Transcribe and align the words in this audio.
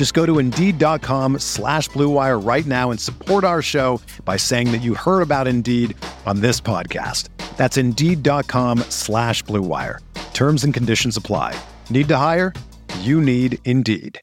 Just 0.00 0.14
go 0.14 0.24
to 0.24 0.38
Indeed.com 0.38 1.40
slash 1.40 1.90
BlueWire 1.90 2.42
right 2.42 2.64
now 2.64 2.90
and 2.90 2.98
support 2.98 3.44
our 3.44 3.60
show 3.60 4.00
by 4.24 4.38
saying 4.38 4.72
that 4.72 4.80
you 4.80 4.94
heard 4.94 5.20
about 5.20 5.46
Indeed 5.46 5.94
on 6.24 6.40
this 6.40 6.58
podcast. 6.58 7.28
That's 7.58 7.76
Indeed.com 7.76 8.78
slash 8.88 9.44
BlueWire. 9.44 9.98
Terms 10.32 10.64
and 10.64 10.72
conditions 10.72 11.18
apply. 11.18 11.54
Need 11.90 12.08
to 12.08 12.16
hire? 12.16 12.54
You 13.00 13.20
need 13.20 13.58
Indeed. 13.66 14.18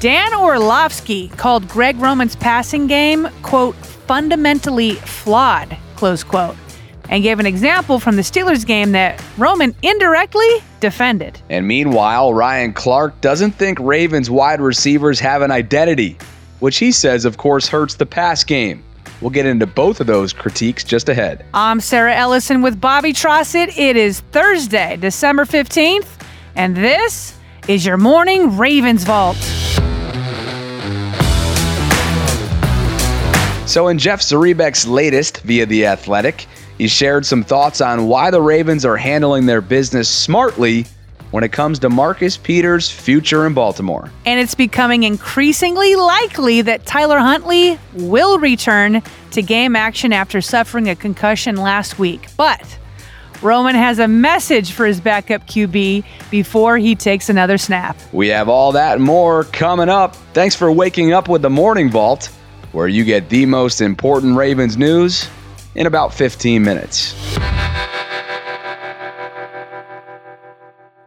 Dan 0.00 0.32
Orlovsky 0.32 1.28
called 1.28 1.68
Greg 1.68 1.98
Roman's 1.98 2.36
passing 2.36 2.86
game, 2.86 3.28
quote, 3.42 3.76
fundamentally 4.06 4.94
flawed, 4.94 5.76
close 5.96 6.22
quote, 6.22 6.56
and 7.08 7.22
gave 7.22 7.38
an 7.38 7.46
example 7.46 7.98
from 7.98 8.16
the 8.16 8.22
Steelers 8.22 8.66
game 8.66 8.92
that 8.92 9.22
Roman 9.36 9.74
indirectly 9.82 10.48
defended. 10.80 11.40
And 11.50 11.66
meanwhile, 11.66 12.32
Ryan 12.32 12.72
Clark 12.72 13.20
doesn't 13.20 13.52
think 13.52 13.78
Ravens 13.80 14.30
wide 14.30 14.60
receivers 14.60 15.20
have 15.20 15.42
an 15.42 15.50
identity, 15.50 16.16
which 16.60 16.78
he 16.78 16.92
says, 16.92 17.24
of 17.24 17.36
course, 17.36 17.68
hurts 17.68 17.94
the 17.94 18.06
pass 18.06 18.44
game. 18.44 18.82
We'll 19.20 19.30
get 19.30 19.46
into 19.46 19.66
both 19.66 20.00
of 20.00 20.06
those 20.06 20.32
critiques 20.32 20.84
just 20.84 21.08
ahead. 21.08 21.44
I'm 21.54 21.80
Sarah 21.80 22.14
Ellison 22.14 22.62
with 22.62 22.80
Bobby 22.80 23.12
Trossett. 23.12 23.76
It 23.78 23.96
is 23.96 24.20
Thursday, 24.20 24.96
December 24.96 25.44
15th, 25.44 26.20
and 26.56 26.76
this 26.76 27.36
is 27.68 27.86
your 27.86 27.96
morning 27.96 28.58
Ravens 28.58 29.04
Vault. 29.04 29.36
So, 33.74 33.88
in 33.88 33.98
Jeff 33.98 34.22
Zrebiec's 34.22 34.86
latest 34.86 35.40
via 35.40 35.66
The 35.66 35.86
Athletic, 35.86 36.46
he 36.78 36.86
shared 36.86 37.26
some 37.26 37.42
thoughts 37.42 37.80
on 37.80 38.06
why 38.06 38.30
the 38.30 38.40
Ravens 38.40 38.84
are 38.84 38.96
handling 38.96 39.46
their 39.46 39.60
business 39.60 40.08
smartly 40.08 40.86
when 41.32 41.42
it 41.42 41.50
comes 41.50 41.80
to 41.80 41.90
Marcus 41.90 42.36
Peters' 42.36 42.88
future 42.88 43.48
in 43.48 43.52
Baltimore. 43.52 44.12
And 44.26 44.38
it's 44.38 44.54
becoming 44.54 45.02
increasingly 45.02 45.96
likely 45.96 46.62
that 46.62 46.86
Tyler 46.86 47.18
Huntley 47.18 47.76
will 47.94 48.38
return 48.38 49.02
to 49.32 49.42
game 49.42 49.74
action 49.74 50.12
after 50.12 50.40
suffering 50.40 50.88
a 50.88 50.94
concussion 50.94 51.56
last 51.56 51.98
week. 51.98 52.28
But 52.36 52.78
Roman 53.42 53.74
has 53.74 53.98
a 53.98 54.06
message 54.06 54.70
for 54.70 54.86
his 54.86 55.00
backup 55.00 55.48
QB 55.48 56.04
before 56.30 56.78
he 56.78 56.94
takes 56.94 57.28
another 57.28 57.58
snap. 57.58 57.96
We 58.12 58.28
have 58.28 58.48
all 58.48 58.70
that 58.70 58.98
and 58.98 59.04
more 59.04 59.42
coming 59.42 59.88
up. 59.88 60.14
Thanks 60.32 60.54
for 60.54 60.70
waking 60.70 61.12
up 61.12 61.28
with 61.28 61.42
the 61.42 61.50
Morning 61.50 61.90
Vault, 61.90 62.30
where 62.74 62.88
you 62.88 63.04
get 63.04 63.28
the 63.28 63.46
most 63.46 63.80
important 63.80 64.36
Ravens 64.36 64.76
news 64.76 65.28
in 65.74 65.86
about 65.86 66.12
15 66.12 66.62
minutes. 66.62 67.14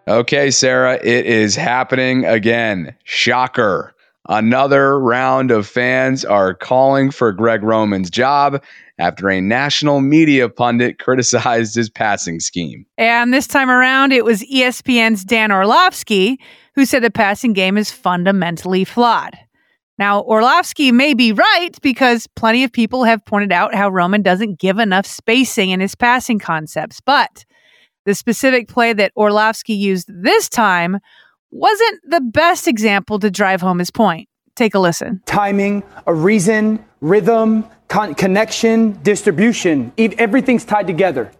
Okay, 0.07 0.49
Sarah, 0.49 0.95
it 1.03 1.25
is 1.25 1.55
happening 1.55 2.25
again. 2.25 2.95
Shocker. 3.03 3.93
Another 4.29 4.99
round 4.99 5.51
of 5.51 5.67
fans 5.67 6.25
are 6.25 6.53
calling 6.53 7.11
for 7.11 7.31
Greg 7.31 7.63
Roman's 7.63 8.09
job 8.09 8.63
after 8.99 9.29
a 9.29 9.41
national 9.41 10.01
media 10.01 10.49
pundit 10.49 10.99
criticized 10.99 11.75
his 11.75 11.89
passing 11.89 12.39
scheme. 12.39 12.85
And 12.97 13.33
this 13.33 13.47
time 13.47 13.69
around, 13.69 14.13
it 14.13 14.25
was 14.25 14.43
ESPN's 14.43 15.23
Dan 15.23 15.51
Orlovsky 15.51 16.39
who 16.77 16.85
said 16.85 17.01
the 17.01 17.09
passing 17.09 17.53
game 17.53 17.75
is 17.75 17.91
fundamentally 17.91 18.85
flawed. 18.85 19.35
Now, 19.97 20.21
Orlovsky 20.21 20.91
may 20.91 21.13
be 21.13 21.31
right 21.31 21.71
because 21.81 22.27
plenty 22.35 22.63
of 22.63 22.71
people 22.71 23.03
have 23.03 23.25
pointed 23.25 23.51
out 23.51 23.73
how 23.73 23.89
Roman 23.89 24.21
doesn't 24.21 24.59
give 24.59 24.77
enough 24.77 25.05
spacing 25.05 25.71
in 25.71 25.79
his 25.79 25.95
passing 25.95 26.37
concepts. 26.37 27.01
But 27.01 27.45
the 28.05 28.13
specific 28.13 28.67
play 28.67 28.93
that 28.93 29.11
Orlovsky 29.15 29.73
used 29.73 30.07
this 30.07 30.49
time 30.49 30.99
wasn't 31.51 32.01
the 32.03 32.21
best 32.21 32.67
example 32.67 33.19
to 33.19 33.31
drive 33.31 33.61
home 33.61 33.79
his 33.79 33.91
point. 33.91 34.29
Take 34.55 34.75
a 34.75 34.79
listen. 34.79 35.21
timing, 35.25 35.83
a 36.07 36.13
reason, 36.13 36.83
rhythm, 36.99 37.63
con- 37.89 38.15
connection, 38.15 38.99
distribution. 39.03 39.91
Everything's 39.97 40.65
tied 40.65 40.87
together. 40.87 41.31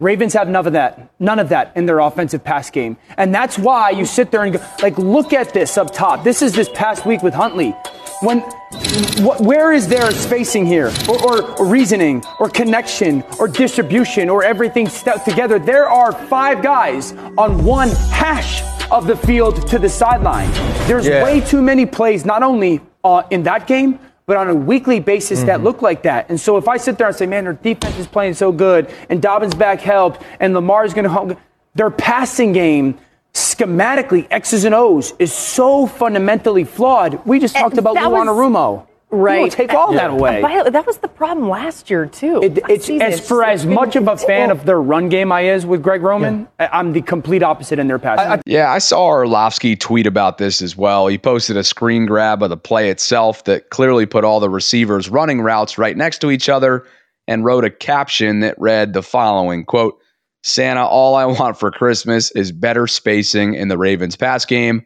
Ravens 0.00 0.32
have 0.34 0.48
none 0.48 0.66
of 0.66 0.72
that, 0.74 1.10
none 1.18 1.38
of 1.38 1.48
that 1.48 1.72
in 1.76 1.86
their 1.86 1.98
offensive 1.98 2.44
pass 2.44 2.70
game, 2.70 2.96
and 3.16 3.34
that's 3.34 3.58
why 3.58 3.90
you 3.90 4.06
sit 4.06 4.30
there 4.30 4.44
and 4.44 4.52
go, 4.54 4.60
like, 4.82 4.96
look 4.96 5.32
at 5.32 5.52
this 5.52 5.76
up 5.76 5.92
top. 5.92 6.22
This 6.24 6.40
is 6.42 6.52
this 6.54 6.68
past 6.72 7.04
week 7.04 7.22
with 7.22 7.34
Huntley. 7.34 7.74
When, 8.22 8.40
wh- 8.40 9.40
where 9.40 9.72
is 9.72 9.88
there 9.88 10.10
spacing 10.12 10.66
here, 10.66 10.90
or, 11.08 11.22
or, 11.22 11.42
or 11.58 11.66
reasoning, 11.66 12.22
or 12.40 12.48
connection, 12.48 13.22
or 13.38 13.48
distribution, 13.48 14.30
or 14.30 14.44
everything 14.44 14.88
stuck 14.88 15.24
together? 15.24 15.58
There 15.58 15.88
are 15.88 16.12
five 16.12 16.62
guys 16.62 17.12
on 17.36 17.64
one 17.64 17.88
hash 18.10 18.62
of 18.90 19.06
the 19.06 19.16
field 19.16 19.66
to 19.68 19.78
the 19.78 19.88
sideline. 19.88 20.50
There's 20.86 21.06
Yeah. 21.06 21.24
way 21.24 21.40
too 21.40 21.60
many 21.60 21.86
plays, 21.86 22.24
not 22.24 22.42
only 22.42 22.80
uh, 23.04 23.22
in 23.30 23.42
that 23.42 23.66
game, 23.66 23.98
but 24.26 24.36
on 24.36 24.48
a 24.48 24.54
weekly 24.54 24.98
basis 24.98 25.42
that 25.44 25.56
mm-hmm. 25.56 25.64
look 25.64 25.82
like 25.82 26.02
that. 26.02 26.28
And 26.28 26.38
so 26.38 26.56
if 26.56 26.66
I 26.66 26.76
sit 26.76 26.98
there 26.98 27.06
and 27.06 27.16
say, 27.16 27.26
man, 27.26 27.44
their 27.44 27.52
defense 27.52 27.96
is 27.96 28.06
playing 28.08 28.34
so 28.34 28.50
good, 28.50 28.92
and 29.08 29.22
Dobbins 29.22 29.54
back 29.54 29.80
helped, 29.80 30.20
and 30.40 30.52
Lamar's 30.52 30.94
going 30.94 31.04
to 31.04 31.10
home, 31.10 31.36
their 31.74 31.90
passing 31.90 32.52
game 32.52 32.98
schematically, 33.32 34.26
X's 34.30 34.64
and 34.64 34.74
O's, 34.74 35.14
is 35.18 35.32
so 35.32 35.86
fundamentally 35.86 36.64
flawed. 36.64 37.24
We 37.24 37.38
just 37.38 37.54
eh, 37.54 37.60
talked 37.60 37.78
about 37.78 37.94
that 37.94 38.10
Lou 38.10 38.12
was- 38.12 38.26
Anarumo. 38.28 38.86
Right. 39.10 39.36
You 39.36 39.42
know, 39.42 39.48
take 39.50 39.72
all 39.72 39.92
that 39.92 40.10
Uh, 40.10 40.14
away. 40.14 40.42
by 40.42 40.68
that 40.68 40.84
was 40.84 40.98
the 40.98 41.06
problem 41.08 41.48
last 41.48 41.88
year 41.90 42.06
too. 42.06 42.42
It, 42.42 42.58
it's 42.68 42.90
as 42.90 43.20
for 43.26 43.40
just 43.42 43.64
as 43.64 43.66
much 43.66 43.94
of 43.94 44.08
a 44.08 44.16
fan 44.16 44.50
of 44.50 44.66
their 44.66 44.80
run 44.82 45.08
game 45.08 45.30
I 45.30 45.42
is 45.42 45.64
with 45.64 45.80
Greg 45.82 46.02
Roman. 46.02 46.48
I- 46.58 46.68
I'm 46.72 46.92
the 46.92 47.02
complete 47.02 47.42
opposite 47.44 47.78
in 47.78 47.86
their 47.86 48.00
passing. 48.00 48.42
Yeah, 48.46 48.70
I 48.72 48.78
saw 48.78 49.06
Orlovsky 49.06 49.76
tweet 49.76 50.06
about 50.08 50.38
this 50.38 50.60
as 50.60 50.76
well. 50.76 51.06
He 51.06 51.18
posted 51.18 51.56
a 51.56 51.62
screen 51.62 52.04
grab 52.06 52.42
of 52.42 52.50
the 52.50 52.56
play 52.56 52.90
itself 52.90 53.44
that 53.44 53.70
clearly 53.70 54.06
put 54.06 54.24
all 54.24 54.40
the 54.40 54.50
receivers 54.50 55.08
running 55.08 55.40
routes 55.40 55.78
right 55.78 55.96
next 55.96 56.18
to 56.22 56.30
each 56.32 56.48
other 56.48 56.84
and 57.28 57.44
wrote 57.44 57.64
a 57.64 57.70
caption 57.70 58.40
that 58.40 58.56
read 58.58 58.92
the 58.92 59.02
following 59.02 59.64
quote, 59.64 59.96
Santa, 60.42 60.84
all 60.84 61.14
I 61.14 61.24
want 61.26 61.58
for 61.58 61.70
Christmas 61.70 62.32
is 62.32 62.50
better 62.50 62.86
spacing 62.88 63.54
in 63.54 63.68
the 63.68 63.78
Ravens 63.78 64.16
pass 64.16 64.44
game. 64.44 64.84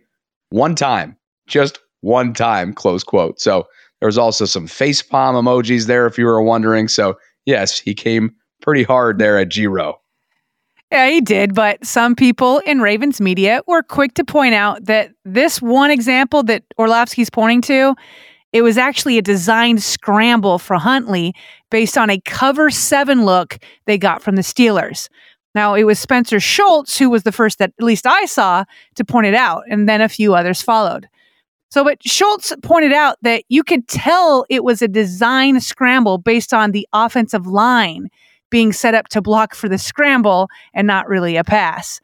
One 0.50 0.74
time. 0.74 1.16
Just 1.46 1.78
one 2.02 2.32
time, 2.34 2.72
close 2.74 3.02
quote. 3.04 3.40
So 3.40 3.66
there 4.00 4.06
was 4.06 4.18
also 4.18 4.44
some 4.44 4.66
face 4.66 5.02
palm 5.02 5.34
emojis 5.34 5.86
there 5.86 6.06
if 6.06 6.18
you 6.18 6.26
were 6.26 6.42
wondering. 6.42 6.88
So 6.88 7.18
yes, 7.46 7.78
he 7.78 7.94
came 7.94 8.34
pretty 8.62 8.82
hard 8.82 9.18
there 9.18 9.38
at 9.38 9.48
G 9.48 9.66
Row. 9.66 10.00
Yeah, 10.90 11.08
he 11.08 11.20
did, 11.20 11.54
but 11.54 11.84
some 11.84 12.16
people 12.16 12.58
in 12.66 12.80
Ravens 12.80 13.20
media 13.20 13.62
were 13.68 13.82
quick 13.82 14.14
to 14.14 14.24
point 14.24 14.54
out 14.54 14.86
that 14.86 15.12
this 15.24 15.62
one 15.62 15.90
example 15.92 16.42
that 16.44 16.64
Orlovsky's 16.78 17.30
pointing 17.30 17.62
to, 17.62 17.94
it 18.52 18.62
was 18.62 18.76
actually 18.76 19.16
a 19.16 19.22
designed 19.22 19.84
scramble 19.84 20.58
for 20.58 20.74
Huntley 20.76 21.32
based 21.70 21.96
on 21.96 22.10
a 22.10 22.20
cover 22.22 22.70
seven 22.70 23.24
look 23.24 23.58
they 23.86 23.98
got 23.98 24.20
from 24.20 24.34
the 24.34 24.42
Steelers. 24.42 25.08
Now, 25.54 25.74
it 25.74 25.84
was 25.84 26.00
Spencer 26.00 26.40
Schultz 26.40 26.98
who 26.98 27.08
was 27.08 27.22
the 27.22 27.32
first 27.32 27.58
that 27.58 27.72
at 27.78 27.84
least 27.84 28.06
I 28.06 28.24
saw 28.24 28.64
to 28.96 29.04
point 29.04 29.26
it 29.26 29.34
out, 29.34 29.62
and 29.70 29.88
then 29.88 30.00
a 30.00 30.08
few 30.08 30.34
others 30.34 30.60
followed. 30.60 31.08
So, 31.70 31.84
but 31.84 32.02
Schultz 32.02 32.52
pointed 32.62 32.92
out 32.92 33.16
that 33.22 33.44
you 33.48 33.62
could 33.62 33.86
tell 33.86 34.44
it 34.50 34.64
was 34.64 34.82
a 34.82 34.88
design 34.88 35.60
scramble 35.60 36.18
based 36.18 36.52
on 36.52 36.72
the 36.72 36.86
offensive 36.92 37.46
line 37.46 38.08
being 38.50 38.72
set 38.72 38.94
up 38.94 39.06
to 39.08 39.22
block 39.22 39.54
for 39.54 39.68
the 39.68 39.78
scramble 39.78 40.48
and 40.74 40.86
not 40.86 41.08
really 41.08 41.36
a 41.36 41.44
pass. 41.44 42.00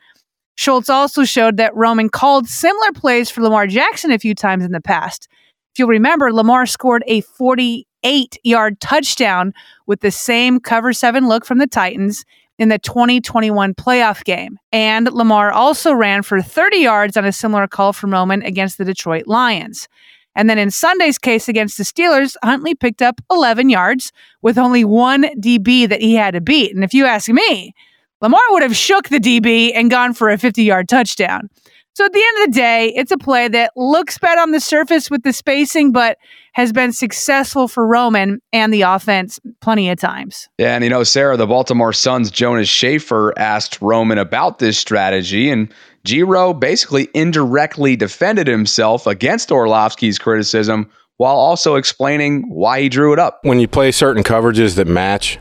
Schultz 0.54 0.88
also 0.88 1.24
showed 1.24 1.56
that 1.56 1.74
Roman 1.74 2.08
called 2.08 2.48
similar 2.48 2.92
plays 2.92 3.28
for 3.28 3.42
Lamar 3.42 3.66
Jackson 3.66 4.12
a 4.12 4.18
few 4.18 4.34
times 4.34 4.64
in 4.64 4.70
the 4.70 4.80
past. 4.80 5.28
If 5.74 5.80
you'll 5.80 5.88
remember, 5.88 6.32
Lamar 6.32 6.64
scored 6.64 7.02
a 7.08 7.20
48 7.22 8.38
yard 8.44 8.80
touchdown 8.80 9.52
with 9.86 10.00
the 10.00 10.12
same 10.12 10.60
cover 10.60 10.92
seven 10.92 11.28
look 11.28 11.44
from 11.44 11.58
the 11.58 11.66
Titans 11.66 12.24
in 12.58 12.69
the 12.69 12.79
2021 12.79 13.75
playoff 13.75 14.25
game. 14.25 14.58
And 14.73 15.12
Lamar 15.12 15.53
also 15.53 15.93
ran 15.93 16.23
for 16.23 16.41
30 16.41 16.79
yards 16.79 17.17
on 17.17 17.25
a 17.25 17.32
similar 17.32 17.67
call 17.67 17.93
from 17.93 18.11
moment 18.11 18.47
against 18.47 18.79
the 18.79 18.85
Detroit 18.85 19.26
Lions. 19.26 19.88
And 20.35 20.50
then 20.50 20.58
in 20.58 20.70
Sunday's 20.70 21.19
case 21.19 21.49
against 21.49 21.79
the 21.79 21.85
Steelers, 21.85 22.37
Huntley 22.44 22.75
picked 22.75 23.00
up 23.00 23.20
11 23.31 23.70
yards 23.70 24.12
with 24.43 24.58
only 24.58 24.85
one 24.85 25.25
DB 25.41 25.88
that 25.88 26.03
he 26.03 26.14
had 26.14 26.35
to 26.35 26.41
beat. 26.41 26.75
And 26.75 26.85
if 26.85 26.93
you 26.93 27.06
ask 27.06 27.29
me, 27.29 27.75
Lamar 28.20 28.41
would 28.50 28.62
have 28.62 28.76
shook 28.76 29.09
the 29.09 29.19
DB 29.19 29.73
and 29.75 29.91
gone 29.91 30.12
for 30.12 30.29
a 30.29 30.38
50 30.38 30.62
yard 30.62 30.88
touchdown. 30.88 31.49
So 31.96 32.04
at 32.04 32.12
the 32.12 32.22
end 32.22 32.46
of 32.46 32.52
the 32.52 32.60
day, 32.60 32.93
it's 32.94 33.10
a 33.10 33.16
play 33.16 33.48
that 33.48 33.72
looks 33.75 34.19
bad 34.19 34.37
on 34.37 34.50
the 34.50 34.60
surface 34.60 35.10
with 35.10 35.22
the 35.22 35.32
spacing, 35.32 35.93
but 35.93 36.19
has 36.52 36.70
been 36.70 36.93
successful 36.93 37.69
for 37.69 37.87
Roman 37.87 38.43
and 38.52 38.70
the 38.70 38.82
offense 38.82 39.40
plenty 39.62 39.88
of 39.88 39.98
times. 39.98 40.46
Yeah, 40.58 40.75
and 40.75 40.84
you 40.84 40.90
know, 40.90 41.04
Sarah, 41.04 41.38
the 41.38 41.46
Baltimore 41.46 41.94
Suns' 41.94 42.31
Jonas 42.31 42.69
Shaffer 42.69 43.32
asked 43.38 43.81
Roman 43.81 44.19
about 44.19 44.58
this 44.58 44.76
strategy, 44.76 45.48
and 45.48 45.72
Giro 46.04 46.52
basically 46.52 47.08
indirectly 47.14 47.96
defended 47.96 48.46
himself 48.46 49.06
against 49.06 49.50
Orlovsky's 49.50 50.19
criticism 50.19 50.90
while 51.16 51.37
also 51.37 51.76
explaining 51.76 52.42
why 52.50 52.82
he 52.82 52.90
drew 52.90 53.14
it 53.14 53.19
up. 53.19 53.38
When 53.40 53.58
you 53.58 53.69
play 53.69 53.90
certain 53.90 54.22
coverages 54.22 54.75
that 54.75 54.87
match, 54.87 55.38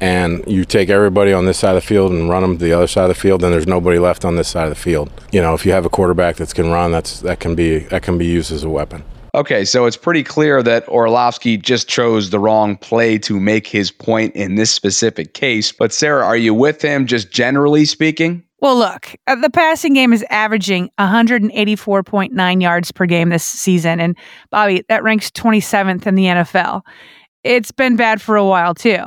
and 0.00 0.44
you 0.46 0.64
take 0.64 0.88
everybody 0.88 1.32
on 1.32 1.46
this 1.46 1.58
side 1.58 1.76
of 1.76 1.82
the 1.82 1.86
field 1.86 2.12
and 2.12 2.28
run 2.28 2.42
them 2.42 2.58
to 2.58 2.64
the 2.64 2.72
other 2.72 2.86
side 2.86 3.04
of 3.04 3.08
the 3.08 3.14
field, 3.14 3.40
then 3.40 3.50
there's 3.50 3.66
nobody 3.66 3.98
left 3.98 4.24
on 4.24 4.36
this 4.36 4.48
side 4.48 4.64
of 4.64 4.70
the 4.70 4.80
field. 4.80 5.10
You 5.32 5.40
know, 5.40 5.54
if 5.54 5.64
you 5.64 5.72
have 5.72 5.86
a 5.86 5.90
quarterback 5.90 6.36
that 6.36 6.54
can 6.54 6.70
run, 6.70 6.92
that's 6.92 7.20
that 7.20 7.40
can 7.40 7.54
be 7.54 7.78
that 7.78 8.02
can 8.02 8.18
be 8.18 8.26
used 8.26 8.52
as 8.52 8.64
a 8.64 8.70
weapon. 8.70 9.02
Okay, 9.34 9.66
so 9.66 9.84
it's 9.84 9.98
pretty 9.98 10.22
clear 10.22 10.62
that 10.62 10.88
Orlovsky 10.88 11.58
just 11.58 11.88
chose 11.88 12.30
the 12.30 12.38
wrong 12.38 12.78
play 12.78 13.18
to 13.18 13.38
make 13.38 13.66
his 13.66 13.90
point 13.90 14.34
in 14.34 14.54
this 14.54 14.70
specific 14.70 15.34
case. 15.34 15.72
But 15.72 15.92
Sarah, 15.92 16.24
are 16.24 16.38
you 16.38 16.54
with 16.54 16.80
him 16.80 17.06
just 17.06 17.30
generally 17.30 17.84
speaking? 17.84 18.42
Well, 18.60 18.78
look, 18.78 19.14
uh, 19.26 19.34
the 19.36 19.50
passing 19.50 19.92
game 19.92 20.14
is 20.14 20.24
averaging 20.30 20.88
184.9 20.98 22.62
yards 22.62 22.90
per 22.90 23.04
game 23.04 23.28
this 23.28 23.44
season. 23.44 24.00
And 24.00 24.16
Bobby, 24.50 24.82
that 24.88 25.02
ranks 25.02 25.30
27th 25.30 26.06
in 26.06 26.14
the 26.14 26.24
NFL. 26.24 26.80
It's 27.44 27.70
been 27.70 27.96
bad 27.96 28.22
for 28.22 28.36
a 28.36 28.44
while, 28.44 28.74
too. 28.74 29.04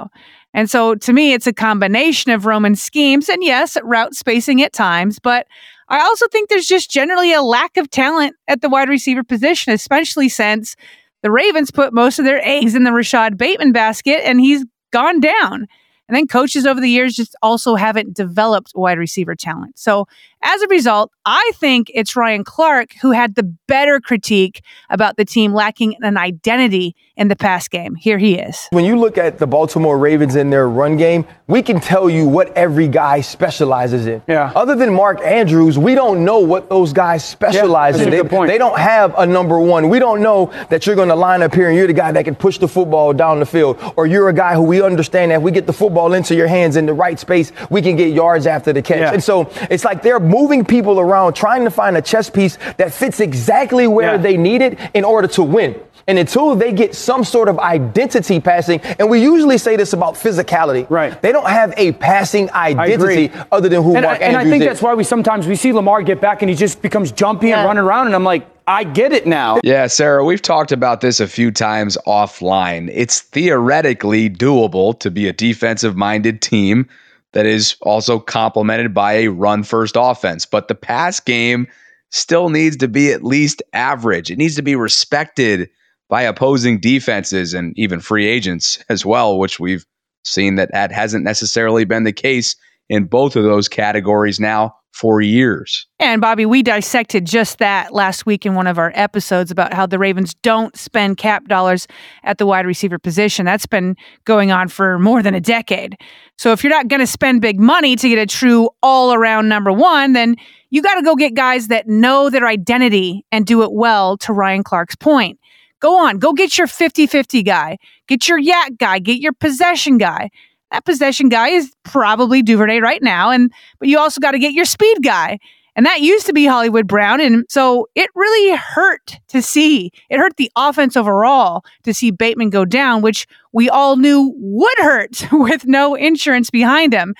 And 0.54 0.70
so 0.70 0.96
to 0.96 1.14
me, 1.14 1.34
it's 1.34 1.48
a 1.48 1.54
combination 1.54 2.32
of 2.32 2.46
Roman 2.46 2.76
schemes 2.76 3.30
and 3.30 3.44
yes, 3.44 3.78
route 3.84 4.16
spacing 4.16 4.62
at 4.62 4.74
times, 4.74 5.20
but 5.20 5.48
I 5.90 6.02
also 6.02 6.28
think 6.28 6.50
there's 6.50 6.68
just 6.68 6.90
generally 6.92 7.34
a 7.34 7.42
lack 7.42 7.78
of 7.78 7.90
talent 7.90 8.36
at 8.48 8.62
the 8.62 8.70
wide 8.70 8.90
receiver 8.90 9.24
position, 9.24 9.74
especially 9.74 10.30
since 10.30 10.76
the 11.24 11.32
Ravens 11.32 11.72
put 11.72 11.94
most 11.94 12.20
of 12.20 12.26
their 12.26 12.46
eggs 12.48 12.76
in 12.76 12.84
the 12.84 12.94
Rashod 12.94 13.38
Bateman 13.38 13.72
basket 13.72 14.22
and 14.26 14.40
he's 14.40 14.66
gone 14.92 15.20
down. 15.20 15.68
And 16.08 16.16
then 16.16 16.28
coaches 16.28 16.66
over 16.66 16.82
the 16.82 16.90
years 16.90 17.16
just 17.16 17.36
also 17.44 17.76
haven't 17.76 18.16
developed 18.16 18.72
wide 18.74 18.98
receiver 18.98 19.36
talent. 19.36 19.78
So 19.78 20.08
as 20.42 20.62
a 20.62 20.68
result, 20.68 21.12
I 21.26 21.52
think 21.56 21.92
it's 21.94 22.16
Ryan 22.16 22.44
Clark 22.44 22.94
who 23.02 23.12
had 23.12 23.36
the 23.36 23.44
better 23.44 24.00
critique 24.00 24.62
about 24.90 25.18
the 25.18 25.26
team 25.26 25.54
lacking 25.54 25.96
an 26.02 26.18
identity 26.18 26.96
in 27.20 27.28
the 27.28 27.36
pass 27.36 27.68
game. 27.68 27.96
Here 27.96 28.18
he 28.18 28.36
is. 28.36 28.68
When 28.72 28.86
you 28.86 28.98
look 28.98 29.18
at 29.18 29.38
the 29.38 29.46
Baltimore 29.46 29.98
Ravens 29.98 30.38
in 30.38 30.50
their 30.50 30.70
run 30.70 30.96
game, 30.96 31.26
we 31.48 31.62
can 31.62 31.82
tell 31.82 32.10
you 32.10 32.28
what 32.28 32.56
every 32.56 32.88
guy 32.88 33.20
specializes 33.20 34.08
in. 34.08 34.22
Yeah. 34.28 34.54
Other 34.56 34.76
than 34.76 34.94
Mark 34.94 35.20
Andrews, 35.22 35.78
we 35.78 35.96
don't 35.96 36.24
know 36.24 36.40
what 36.40 36.70
those 36.70 36.94
guys 36.94 37.26
specialize 37.26 37.98
yeah, 37.98 38.06
in. 38.06 38.10
They, 38.12 38.48
they, 38.48 38.58
don't 38.58 38.80
have 38.80 39.14
a 39.18 39.26
number 39.26 39.60
one. 39.60 39.90
We 39.90 40.00
don't 40.00 40.22
know 40.22 40.52
that 40.70 40.86
you're 40.86 40.96
going 40.96 41.10
to 41.10 41.16
line 41.16 41.42
up 41.42 41.54
here 41.54 41.68
and 41.68 41.78
you're 41.78 41.88
the 41.88 41.94
guy 41.94 42.14
that 42.14 42.24
can 42.24 42.36
push 42.36 42.58
the 42.58 42.68
football 42.68 43.12
down 43.12 43.40
the 43.40 43.46
field, 43.46 43.78
or 43.98 44.08
you're 44.08 44.30
a 44.30 44.34
guy 44.34 44.54
who 44.54 44.64
we 44.64 44.82
understand 44.82 45.32
that 45.32 45.42
we 45.42 45.52
get 45.52 45.66
the 45.66 45.74
football 45.74 46.14
into 46.14 46.36
your 46.36 46.48
hands 46.48 46.78
in 46.78 46.86
the 46.86 46.94
right 46.94 47.20
space, 47.20 47.52
we 47.70 47.82
can 47.82 47.98
get 47.98 48.14
yards 48.14 48.48
after 48.48 48.72
the 48.72 48.82
catch. 48.82 49.00
Yeah. 49.00 49.14
And 49.14 49.24
so 49.24 49.52
it's 49.70 49.84
like 49.84 50.02
they're 50.04 50.20
moving 50.30 50.64
people 50.64 51.00
around, 51.00 51.34
trying 51.34 51.64
to 51.64 51.72
find 51.72 51.98
a 51.98 52.02
chess 52.02 52.30
piece 52.30 52.58
that 52.78 52.94
fits 52.94 53.20
exactly 53.20 53.88
where 53.88 54.12
Yeah. 54.14 54.18
they 54.18 54.38
need 54.38 54.62
it 54.62 54.78
in 54.94 55.04
order 55.04 55.28
to 55.30 55.44
win. 55.44 55.76
And 56.08 56.18
until 56.18 56.56
they 56.56 56.72
get 56.72 56.96
some 56.96 57.24
sort 57.24 57.50
of 57.50 57.60
identity 57.60 58.40
passing, 58.40 58.82
and 58.98 59.10
we 59.12 59.22
usually 59.22 59.60
say 59.60 59.76
this 59.76 59.94
about 59.94 60.16
physicality, 60.16 60.88
Right. 60.90 61.20
They 61.22 61.32
don't 61.32 61.48
have 61.48 61.72
a 61.78 61.92
passing 61.94 62.50
identity 62.52 63.32
other 63.52 63.70
than 63.70 63.84
who 63.84 63.96
and, 63.96 64.06
I, 64.06 64.10
Mark 64.10 64.22
and 64.22 64.36
I 64.36 64.44
think 64.44 64.64
is. 64.64 64.70
that's 64.70 64.82
why 64.82 64.96
we 64.96 65.04
sometimes 65.04 65.46
we 65.48 65.56
see 65.56 65.72
Lamar 65.72 66.02
get 66.02 66.20
back 66.20 66.42
and 66.42 66.50
he 66.50 66.56
just 66.56 66.82
becomes 66.82 67.12
jumpy 67.12 67.52
and 67.52 67.64
running 67.66 67.84
around, 67.84 68.08
and 68.08 68.16
I'm 68.16 68.24
like, 68.24 68.44
I 68.68 68.84
get 68.86 69.14
it 69.14 69.26
now. 69.28 69.60
Yeah, 69.64 69.86
Sarah, 69.88 70.24
we've 70.24 70.42
talked 70.42 70.72
about 70.72 71.02
this 71.02 71.20
a 71.20 71.28
few 71.28 71.52
times 71.52 71.96
offline. 72.08 72.90
It's 72.94 73.22
theoretically 73.22 74.30
doable 74.30 74.98
to 75.00 75.12
be 75.12 75.28
a 75.28 75.34
defensive 75.34 75.96
minded 75.96 76.42
team 76.42 76.88
that 77.34 77.46
is 77.46 77.76
also 77.82 78.20
complemented 78.20 78.94
by 78.94 79.14
a 79.14 79.28
run 79.28 79.64
first 79.64 79.96
offense, 79.98 80.46
but 80.46 80.68
the 80.68 80.76
pass 80.76 81.20
game 81.20 81.68
still 82.12 82.50
needs 82.50 82.78
to 82.78 82.88
be 82.88 83.12
at 83.12 83.24
least 83.24 83.62
average. 83.74 84.32
It 84.32 84.38
needs 84.38 84.56
to 84.56 84.62
be 84.62 84.76
respected 84.76 85.70
by 86.10 86.24
opposing 86.24 86.80
defenses 86.80 87.54
and 87.54 87.78
even 87.78 88.00
free 88.00 88.26
agents 88.28 88.84
as 88.90 89.06
well, 89.06 89.38
which 89.38 89.60
we've 89.60 89.86
seen 90.26 90.56
that 90.56 90.72
that 90.72 90.92
hasn't 90.92 91.24
necessarily 91.24 91.86
been 91.86 92.04
the 92.04 92.12
case 92.12 92.56
in 92.90 93.06
both 93.06 93.36
of 93.36 93.44
those 93.44 93.70
categories 93.70 94.40
now 94.40 94.76
for 94.92 95.22
years. 95.22 95.88
And 96.00 96.20
Bobby, 96.20 96.46
we 96.46 96.64
dissected 96.64 97.26
just 97.26 97.60
that 97.60 97.94
last 97.94 98.26
week 98.26 98.46
in 98.46 98.56
one 98.56 98.68
of 98.68 98.78
our 98.78 98.92
episodes 98.96 99.52
about 99.52 99.74
how 99.74 99.86
the 99.86 100.00
Ravens 100.00 100.34
don't 100.36 100.76
spend 100.78 101.18
cap 101.18 101.48
dollars 101.48 101.88
at 102.24 102.38
the 102.38 102.46
wide 102.46 102.66
receiver 102.66 103.00
position. 103.00 103.46
That's 103.46 103.66
been 103.66 103.96
going 104.26 104.52
on 104.52 104.68
for 104.68 105.00
more 105.00 105.22
than 105.22 105.36
a 105.36 105.40
decade. 105.40 105.96
So 106.38 106.52
if 106.52 106.64
you're 106.64 106.72
not 106.72 106.88
going 106.88 107.02
to 107.02 107.08
spend 107.08 107.42
big 107.42 107.60
money 107.60 107.96
to 107.96 108.10
get 108.10 108.18
a 108.18 108.26
true 108.26 108.70
all 108.82 109.14
around 109.14 109.48
number 109.48 109.72
one, 109.72 110.14
then 110.14 110.36
you 110.70 110.82
got 110.82 110.96
to 110.96 111.02
go 111.02 111.16
get 111.16 111.34
guys 111.34 111.68
that 111.68 111.88
know 111.88 112.30
their 112.30 112.48
identity 112.48 113.26
and 113.32 113.46
do 113.46 113.64
it 113.64 113.72
well, 113.72 114.18
to 114.18 114.34
Ryan 114.34 114.64
Clark's 114.64 114.96
point. 114.96 115.40
Go 115.80 115.98
on, 115.98 116.18
go 116.18 116.34
get 116.34 116.58
your 116.58 116.68
50 116.68 117.08
50 117.08 117.42
guy, 117.44 117.78
get 118.08 118.28
your 118.28 118.38
yak 118.38 118.74
guy, 118.78 119.00
get 119.00 119.20
your 119.20 119.32
possession 119.32 119.98
guy. 119.98 120.30
That 120.72 120.86
possession 120.86 121.30
guy 121.30 121.50
is 121.50 121.74
probably 121.84 122.42
Duvernay 122.42 122.80
right 122.80 123.02
now, 123.02 123.32
and 123.32 123.52
but 123.80 123.88
you 123.88 123.98
also 123.98 124.20
got 124.22 124.32
to 124.32 124.40
get 124.40 124.54
your 124.54 124.66
speed 124.66 125.04
guy. 125.04 125.40
And 125.76 125.86
that 125.86 126.02
used 126.02 126.26
to 126.26 126.34
be 126.34 126.46
Hollywood 126.46 126.88
Brown. 126.88 127.22
And 127.22 127.46
so 127.48 127.88
it 127.96 128.10
really 128.14 128.58
hurt 128.58 129.18
to 129.30 129.42
see. 129.42 129.92
It 130.10 130.18
hurt 130.18 130.36
the 130.36 130.52
offense 130.58 130.98
overall 130.98 131.64
to 131.84 131.94
see 131.94 132.12
Bateman 132.12 132.50
go 132.50 132.66
down, 132.66 133.02
which 133.02 133.28
we 133.54 133.70
all 133.70 133.96
knew 133.96 134.34
would 134.36 134.78
hurt 134.80 135.26
with 135.32 135.66
no 135.66 135.96
insurance 135.96 136.50
behind 136.50 136.92
him. 136.92 137.16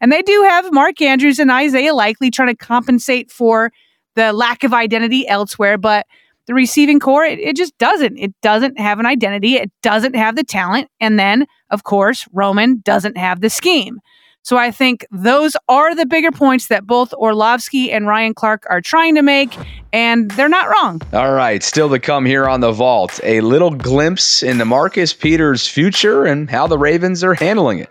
And 0.00 0.12
they 0.12 0.22
do 0.22 0.46
have 0.48 0.72
Mark 0.72 1.02
Andrews 1.02 1.40
and 1.40 1.50
Isaiah 1.50 1.94
Likely 1.94 2.30
trying 2.30 2.54
to 2.54 2.56
compensate 2.56 3.32
for 3.32 3.72
the 4.14 4.32
lack 4.32 4.62
of 4.62 4.72
identity 4.72 5.26
elsewhere. 5.26 5.76
But 5.76 6.06
the 6.46 6.54
receiving 6.54 7.00
core, 7.00 7.24
it, 7.24 7.38
it 7.38 7.56
just 7.56 7.76
doesn't. 7.78 8.18
It 8.18 8.34
doesn't 8.42 8.78
have 8.78 8.98
an 8.98 9.06
identity. 9.06 9.56
It 9.56 9.70
doesn't 9.82 10.14
have 10.14 10.36
the 10.36 10.44
talent. 10.44 10.88
And 11.00 11.18
then, 11.18 11.46
of 11.70 11.84
course, 11.84 12.26
Roman 12.32 12.80
doesn't 12.84 13.16
have 13.16 13.40
the 13.40 13.50
scheme. 13.50 14.00
So 14.42 14.58
I 14.58 14.70
think 14.70 15.06
those 15.10 15.56
are 15.70 15.94
the 15.94 16.04
bigger 16.04 16.30
points 16.30 16.66
that 16.66 16.86
both 16.86 17.14
Orlovsky 17.14 17.90
and 17.90 18.06
Ryan 18.06 18.34
Clark 18.34 18.66
are 18.68 18.82
trying 18.82 19.14
to 19.14 19.22
make, 19.22 19.56
and 19.90 20.30
they're 20.32 20.50
not 20.50 20.68
wrong. 20.68 21.00
All 21.14 21.32
right, 21.32 21.62
still 21.62 21.88
to 21.88 21.98
come 21.98 22.26
here 22.26 22.46
on 22.46 22.60
the 22.60 22.70
vault, 22.70 23.18
a 23.22 23.40
little 23.40 23.70
glimpse 23.70 24.42
into 24.42 24.66
Marcus 24.66 25.14
Peters' 25.14 25.66
future 25.66 26.26
and 26.26 26.50
how 26.50 26.66
the 26.66 26.76
Ravens 26.76 27.24
are 27.24 27.32
handling 27.32 27.78
it. 27.78 27.90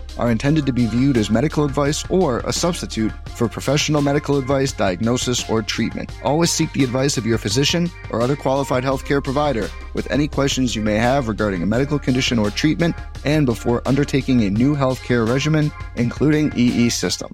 are 0.17 0.31
intended 0.31 0.65
to 0.65 0.73
be 0.73 0.85
viewed 0.85 1.17
as 1.17 1.29
medical 1.29 1.65
advice 1.65 2.03
or 2.09 2.39
a 2.39 2.53
substitute 2.53 3.11
for 3.29 3.47
professional 3.47 4.01
medical 4.01 4.37
advice, 4.37 4.71
diagnosis, 4.71 5.49
or 5.49 5.61
treatment. 5.61 6.11
Always 6.23 6.51
seek 6.51 6.71
the 6.73 6.83
advice 6.83 7.17
of 7.17 7.25
your 7.25 7.37
physician 7.37 7.89
or 8.09 8.21
other 8.21 8.35
qualified 8.35 8.83
healthcare 8.83 9.23
provider 9.23 9.69
with 9.93 10.09
any 10.11 10.27
questions 10.27 10.75
you 10.75 10.81
may 10.81 10.95
have 10.95 11.27
regarding 11.27 11.63
a 11.63 11.65
medical 11.65 11.99
condition 11.99 12.39
or 12.39 12.49
treatment 12.49 12.95
and 13.25 13.45
before 13.45 13.81
undertaking 13.85 14.43
a 14.43 14.49
new 14.49 14.75
healthcare 14.75 15.27
regimen, 15.27 15.71
including 15.95 16.51
EE 16.55 16.89
system. 16.89 17.33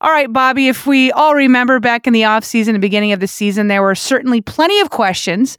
All 0.00 0.10
right, 0.10 0.30
Bobby, 0.30 0.68
if 0.68 0.86
we 0.86 1.10
all 1.12 1.34
remember 1.34 1.80
back 1.80 2.06
in 2.06 2.12
the 2.12 2.22
offseason 2.22 2.70
and 2.70 2.80
beginning 2.82 3.12
of 3.12 3.20
the 3.20 3.26
season, 3.26 3.68
there 3.68 3.82
were 3.82 3.94
certainly 3.94 4.42
plenty 4.42 4.78
of 4.80 4.90
questions 4.90 5.56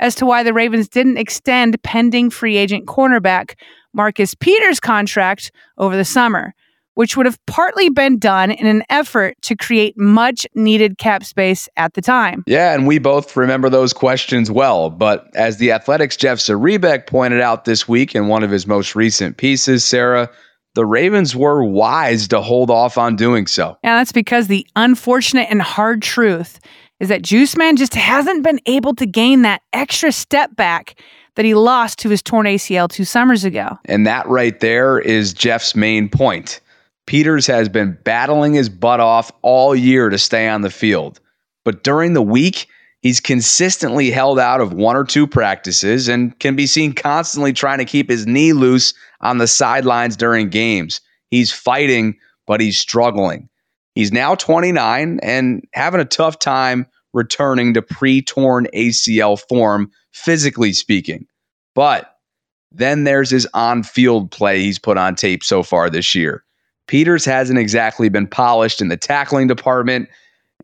as 0.00 0.14
to 0.16 0.26
why 0.26 0.42
the 0.42 0.52
Ravens 0.52 0.88
didn't 0.88 1.18
extend 1.18 1.82
pending 1.82 2.30
free 2.30 2.56
agent 2.56 2.86
cornerback 2.86 3.54
Marcus 3.94 4.34
Peters' 4.34 4.80
contract 4.80 5.50
over 5.78 5.96
the 5.96 6.04
summer, 6.04 6.54
which 6.94 7.16
would 7.16 7.26
have 7.26 7.38
partly 7.46 7.88
been 7.88 8.18
done 8.18 8.50
in 8.50 8.66
an 8.66 8.82
effort 8.90 9.36
to 9.42 9.56
create 9.56 9.96
much 9.96 10.46
needed 10.54 10.98
cap 10.98 11.24
space 11.24 11.68
at 11.76 11.94
the 11.94 12.02
time. 12.02 12.42
Yeah, 12.46 12.74
and 12.74 12.86
we 12.86 12.98
both 12.98 13.36
remember 13.36 13.70
those 13.70 13.92
questions 13.92 14.50
well. 14.50 14.90
But 14.90 15.26
as 15.34 15.56
the 15.58 15.72
Athletics' 15.72 16.16
Jeff 16.16 16.38
Zrebiec 16.38 17.06
pointed 17.06 17.40
out 17.40 17.64
this 17.64 17.88
week 17.88 18.14
in 18.14 18.28
one 18.28 18.42
of 18.42 18.50
his 18.50 18.66
most 18.66 18.94
recent 18.94 19.36
pieces, 19.36 19.84
Sarah, 19.84 20.30
the 20.74 20.86
Ravens 20.86 21.34
were 21.34 21.64
wise 21.64 22.28
to 22.28 22.40
hold 22.40 22.70
off 22.70 22.98
on 22.98 23.16
doing 23.16 23.46
so. 23.46 23.76
Yeah, 23.82 23.96
that's 23.96 24.12
because 24.12 24.46
the 24.46 24.66
unfortunate 24.76 25.48
and 25.50 25.62
hard 25.62 26.02
truth 26.02 26.60
is 27.00 27.08
that 27.08 27.22
Juice 27.22 27.56
Man 27.56 27.76
just 27.76 27.94
hasn't 27.94 28.42
been 28.42 28.60
able 28.66 28.94
to 28.96 29.06
gain 29.06 29.42
that 29.42 29.62
extra 29.72 30.12
step 30.12 30.54
back 30.56 31.00
that 31.36 31.44
he 31.44 31.54
lost 31.54 32.00
to 32.00 32.08
his 32.08 32.22
torn 32.22 32.46
ACL 32.46 32.88
two 32.88 33.04
summers 33.04 33.44
ago. 33.44 33.78
And 33.84 34.06
that 34.06 34.26
right 34.26 34.58
there 34.58 34.98
is 34.98 35.32
Jeff's 35.32 35.76
main 35.76 36.08
point. 36.08 36.60
Peters 37.06 37.46
has 37.46 37.68
been 37.68 37.96
battling 38.04 38.54
his 38.54 38.68
butt 38.68 39.00
off 39.00 39.30
all 39.42 39.74
year 39.74 40.10
to 40.10 40.18
stay 40.18 40.48
on 40.48 40.62
the 40.62 40.70
field. 40.70 41.20
But 41.64 41.84
during 41.84 42.12
the 42.12 42.22
week, 42.22 42.66
he's 43.02 43.20
consistently 43.20 44.10
held 44.10 44.38
out 44.38 44.60
of 44.60 44.72
one 44.72 44.96
or 44.96 45.04
two 45.04 45.26
practices 45.26 46.08
and 46.08 46.38
can 46.40 46.56
be 46.56 46.66
seen 46.66 46.92
constantly 46.92 47.52
trying 47.52 47.78
to 47.78 47.84
keep 47.84 48.10
his 48.10 48.26
knee 48.26 48.52
loose 48.52 48.92
on 49.20 49.38
the 49.38 49.46
sidelines 49.46 50.16
during 50.16 50.48
games. 50.48 51.00
He's 51.30 51.52
fighting, 51.52 52.16
but 52.46 52.60
he's 52.60 52.78
struggling. 52.78 53.48
He's 53.98 54.12
now 54.12 54.36
29 54.36 55.18
and 55.24 55.66
having 55.72 56.00
a 56.00 56.04
tough 56.04 56.38
time 56.38 56.86
returning 57.12 57.74
to 57.74 57.82
pre 57.82 58.22
torn 58.22 58.68
ACL 58.72 59.40
form, 59.48 59.90
physically 60.12 60.72
speaking. 60.72 61.26
But 61.74 62.14
then 62.70 63.02
there's 63.02 63.30
his 63.30 63.48
on 63.54 63.82
field 63.82 64.30
play 64.30 64.60
he's 64.60 64.78
put 64.78 64.98
on 64.98 65.16
tape 65.16 65.42
so 65.42 65.64
far 65.64 65.90
this 65.90 66.14
year. 66.14 66.44
Peters 66.86 67.24
hasn't 67.24 67.58
exactly 67.58 68.08
been 68.08 68.28
polished 68.28 68.80
in 68.80 68.86
the 68.86 68.96
tackling 68.96 69.48
department, 69.48 70.08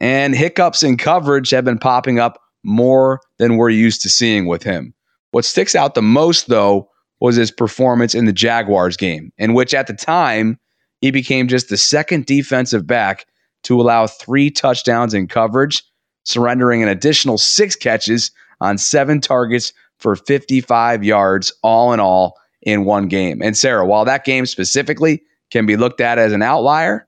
and 0.00 0.36
hiccups 0.36 0.84
in 0.84 0.96
coverage 0.96 1.50
have 1.50 1.64
been 1.64 1.76
popping 1.76 2.20
up 2.20 2.40
more 2.62 3.20
than 3.38 3.56
we're 3.56 3.68
used 3.68 4.00
to 4.02 4.08
seeing 4.08 4.46
with 4.46 4.62
him. 4.62 4.94
What 5.32 5.44
sticks 5.44 5.74
out 5.74 5.96
the 5.96 6.02
most, 6.02 6.46
though, 6.46 6.88
was 7.18 7.34
his 7.34 7.50
performance 7.50 8.14
in 8.14 8.26
the 8.26 8.32
Jaguars 8.32 8.96
game, 8.96 9.32
in 9.38 9.54
which 9.54 9.74
at 9.74 9.88
the 9.88 9.92
time 9.92 10.60
he 11.04 11.10
became 11.10 11.48
just 11.48 11.68
the 11.68 11.76
second 11.76 12.24
defensive 12.24 12.86
back 12.86 13.26
to 13.62 13.78
allow 13.78 14.06
three 14.06 14.50
touchdowns 14.50 15.12
in 15.12 15.28
coverage, 15.28 15.82
surrendering 16.24 16.82
an 16.82 16.88
additional 16.88 17.36
six 17.36 17.76
catches 17.76 18.30
on 18.62 18.78
seven 18.78 19.20
targets 19.20 19.74
for 19.98 20.16
55 20.16 21.04
yards, 21.04 21.52
all 21.62 21.92
in 21.92 22.00
all, 22.00 22.38
in 22.62 22.86
one 22.86 23.06
game. 23.08 23.42
And 23.42 23.54
Sarah, 23.54 23.84
while 23.84 24.06
that 24.06 24.24
game 24.24 24.46
specifically 24.46 25.22
can 25.50 25.66
be 25.66 25.76
looked 25.76 26.00
at 26.00 26.18
as 26.18 26.32
an 26.32 26.40
outlier, 26.40 27.06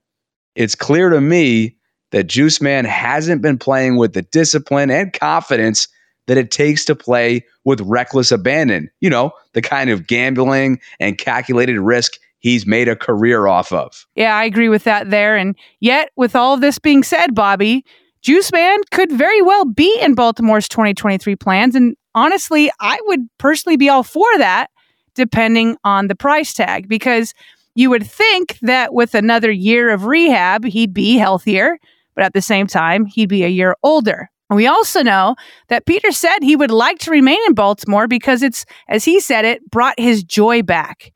it's 0.54 0.74
clear 0.74 1.08
to 1.08 1.22
me 1.22 1.74
that 2.10 2.24
Juice 2.24 2.60
Man 2.60 2.84
hasn't 2.84 3.40
been 3.40 3.56
playing 3.56 3.96
with 3.96 4.12
the 4.12 4.20
discipline 4.20 4.90
and 4.90 5.10
confidence 5.14 5.88
that 6.26 6.36
it 6.36 6.50
takes 6.50 6.84
to 6.84 6.94
play 6.94 7.46
with 7.64 7.80
reckless 7.80 8.30
abandon. 8.30 8.90
You 9.00 9.08
know, 9.08 9.32
the 9.54 9.62
kind 9.62 9.88
of 9.88 10.06
gambling 10.06 10.80
and 11.00 11.16
calculated 11.16 11.80
risk 11.80 12.18
he's 12.46 12.64
made 12.64 12.86
a 12.86 12.94
career 12.94 13.48
off 13.48 13.72
of. 13.72 14.06
Yeah, 14.14 14.36
I 14.36 14.44
agree 14.44 14.68
with 14.68 14.84
that 14.84 15.10
there. 15.10 15.36
And 15.36 15.56
yet, 15.80 16.10
with 16.14 16.36
all 16.36 16.54
of 16.54 16.60
this 16.60 16.78
being 16.78 17.02
said, 17.02 17.34
Bobby, 17.34 17.84
Juice 18.22 18.52
Man 18.52 18.78
could 18.92 19.10
very 19.10 19.42
well 19.42 19.64
be 19.64 19.98
in 20.00 20.14
Baltimore's 20.14 20.68
2023 20.68 21.34
plans. 21.34 21.74
And 21.74 21.96
honestly, 22.14 22.70
I 22.78 23.00
would 23.06 23.22
personally 23.38 23.76
be 23.76 23.88
all 23.88 24.04
for 24.04 24.26
that, 24.38 24.70
depending 25.16 25.76
on 25.82 26.06
the 26.06 26.14
price 26.14 26.54
tag, 26.54 26.88
because 26.88 27.34
you 27.74 27.90
would 27.90 28.06
think 28.06 28.60
that 28.62 28.94
with 28.94 29.16
another 29.16 29.50
year 29.50 29.90
of 29.90 30.04
rehab, 30.04 30.64
he'd 30.64 30.94
be 30.94 31.16
healthier, 31.16 31.78
but 32.14 32.22
at 32.22 32.32
the 32.32 32.40
same 32.40 32.68
time, 32.68 33.06
he'd 33.06 33.28
be 33.28 33.42
a 33.42 33.48
year 33.48 33.74
older. 33.82 34.30
We 34.50 34.68
also 34.68 35.02
know 35.02 35.34
that 35.66 35.84
Peter 35.84 36.12
said 36.12 36.38
he 36.42 36.54
would 36.54 36.70
like 36.70 37.00
to 37.00 37.10
remain 37.10 37.40
in 37.48 37.54
Baltimore 37.54 38.06
because 38.06 38.44
it's, 38.44 38.64
as 38.86 39.04
he 39.04 39.18
said 39.18 39.44
it, 39.44 39.68
brought 39.68 39.98
his 39.98 40.22
joy 40.22 40.62
back. 40.62 41.12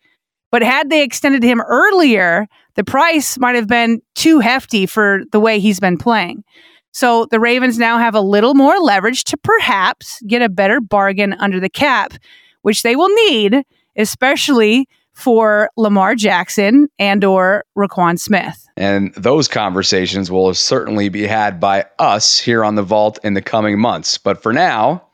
But 0.51 0.63
had 0.63 0.91
they 0.91 1.03
extended 1.03 1.43
him 1.43 1.61
earlier, 1.61 2.47
the 2.75 2.85
price 2.85 3.39
might 3.39 3.55
have 3.55 3.69
been 3.69 4.03
too 4.15 4.41
hefty 4.41 4.87
for 4.87 5.23
the 5.33 5.41
way 5.41 5.61
he's 5.61 5.81
been 5.81 5.99
playing. 5.99 6.45
So 6.93 7.27
the 7.31 7.39
Ravens 7.39 7.79
now 7.79 7.99
have 7.99 8.15
a 8.15 8.21
little 8.21 8.55
more 8.55 8.79
leverage 8.79 9.25
to 9.25 9.37
perhaps 9.37 10.21
get 10.27 10.43
a 10.43 10.49
better 10.49 10.81
bargain 10.81 11.35
under 11.35 11.61
the 11.61 11.71
cap, 11.71 12.15
which 12.63 12.83
they 12.83 12.97
will 12.97 13.15
need, 13.31 13.65
especially 13.97 14.89
for 15.13 15.71
Lamar 15.77 16.15
Jackson 16.15 16.89
and 16.99 17.23
or 17.25 17.65
Roquan 17.77 18.19
Smith. 18.19 18.67
And 18.77 19.15
those 19.15 19.49
conversations 19.49 20.31
will 20.31 20.53
certainly 20.55 21.09
be 21.09 21.27
had 21.27 21.61
by 21.61 21.85
us 21.99 22.39
here 22.39 22.65
on 22.65 22.75
the 22.75 22.83
vault 22.83 23.19
in 23.23 23.35
the 23.35 23.43
coming 23.43 23.79
months. 23.79 24.19
But 24.19 24.43
for 24.43 24.53
now, 24.53 25.07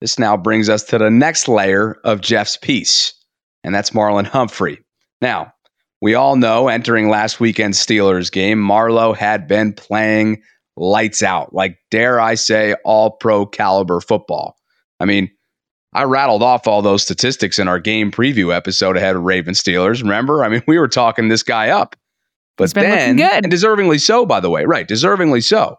this 0.00 0.18
now 0.18 0.36
brings 0.36 0.68
us 0.68 0.84
to 0.84 0.98
the 0.98 1.10
next 1.10 1.48
layer 1.48 1.98
of 2.04 2.20
Jeff's 2.20 2.56
piece, 2.56 3.14
and 3.64 3.74
that's 3.74 3.90
Marlon 3.90 4.26
Humphrey. 4.26 4.78
Now, 5.20 5.52
we 6.00 6.14
all 6.14 6.36
know 6.36 6.68
entering 6.68 7.08
last 7.08 7.40
weekend's 7.40 7.84
Steelers 7.84 8.30
game, 8.30 8.58
Marlo 8.58 9.16
had 9.16 9.48
been 9.48 9.72
playing 9.72 10.42
lights 10.76 11.22
out, 11.22 11.52
like 11.54 11.78
dare 11.90 12.20
I 12.20 12.34
say, 12.34 12.74
all 12.84 13.10
pro 13.10 13.46
caliber 13.46 14.00
football. 14.00 14.56
I 15.00 15.04
mean, 15.04 15.30
I 15.92 16.04
rattled 16.04 16.42
off 16.42 16.68
all 16.68 16.82
those 16.82 17.02
statistics 17.02 17.58
in 17.58 17.66
our 17.66 17.80
game 17.80 18.10
preview 18.10 18.54
episode 18.54 18.96
ahead 18.96 19.16
of 19.16 19.22
Raven 19.22 19.54
Steelers. 19.54 20.02
Remember? 20.02 20.44
I 20.44 20.48
mean, 20.48 20.62
we 20.68 20.78
were 20.78 20.88
talking 20.88 21.28
this 21.28 21.42
guy 21.42 21.70
up. 21.70 21.96
But 22.56 22.74
then, 22.74 23.20
and 23.20 23.52
deservingly 23.52 24.00
so, 24.00 24.26
by 24.26 24.40
the 24.40 24.50
way, 24.50 24.64
right? 24.64 24.86
Deservingly 24.86 25.44
so. 25.44 25.78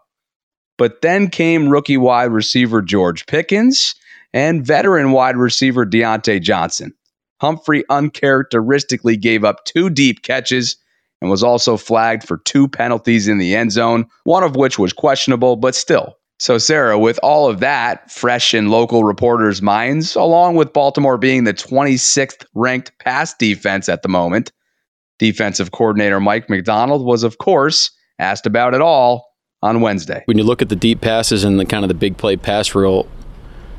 But 0.78 1.02
then 1.02 1.28
came 1.28 1.68
rookie 1.68 1.98
wide 1.98 2.32
receiver 2.32 2.80
George 2.80 3.26
Pickens 3.26 3.94
and 4.32 4.66
veteran 4.66 5.12
wide 5.12 5.36
receiver 5.36 5.84
Diontae 5.84 6.40
Johnson. 6.40 6.94
Humphrey 7.40 7.84
uncharacteristically 7.88 9.16
gave 9.16 9.44
up 9.44 9.64
two 9.64 9.90
deep 9.90 10.22
catches 10.22 10.76
and 11.20 11.30
was 11.30 11.42
also 11.42 11.76
flagged 11.76 12.24
for 12.24 12.38
two 12.38 12.68
penalties 12.68 13.28
in 13.28 13.38
the 13.38 13.54
end 13.54 13.72
zone, 13.72 14.06
one 14.24 14.42
of 14.42 14.56
which 14.56 14.78
was 14.78 14.92
questionable, 14.92 15.56
but 15.56 15.74
still. 15.74 16.16
So, 16.38 16.56
Sarah, 16.56 16.98
with 16.98 17.20
all 17.22 17.50
of 17.50 17.60
that 17.60 18.10
fresh 18.10 18.54
in 18.54 18.70
local 18.70 19.04
reporters' 19.04 19.60
minds, 19.60 20.16
along 20.16 20.56
with 20.56 20.72
Baltimore 20.72 21.18
being 21.18 21.44
the 21.44 21.52
26th 21.52 22.46
ranked 22.54 22.92
pass 22.98 23.34
defense 23.34 23.90
at 23.90 24.02
the 24.02 24.08
moment, 24.08 24.50
defensive 25.18 25.72
coordinator 25.72 26.18
Mike 26.18 26.48
Macdonald 26.48 27.04
was, 27.04 27.24
of 27.24 27.36
course, 27.36 27.90
asked 28.18 28.46
about 28.46 28.72
it 28.72 28.80
all 28.80 29.26
on 29.62 29.82
Wednesday. 29.82 30.22
When 30.24 30.38
you 30.38 30.44
look 30.44 30.62
at 30.62 30.70
the 30.70 30.76
deep 30.76 31.02
passes 31.02 31.44
and 31.44 31.60
the 31.60 31.66
kind 31.66 31.84
of 31.84 31.88
the 31.88 31.94
big 31.94 32.16
play 32.16 32.36
pass 32.38 32.74
rule, 32.74 33.06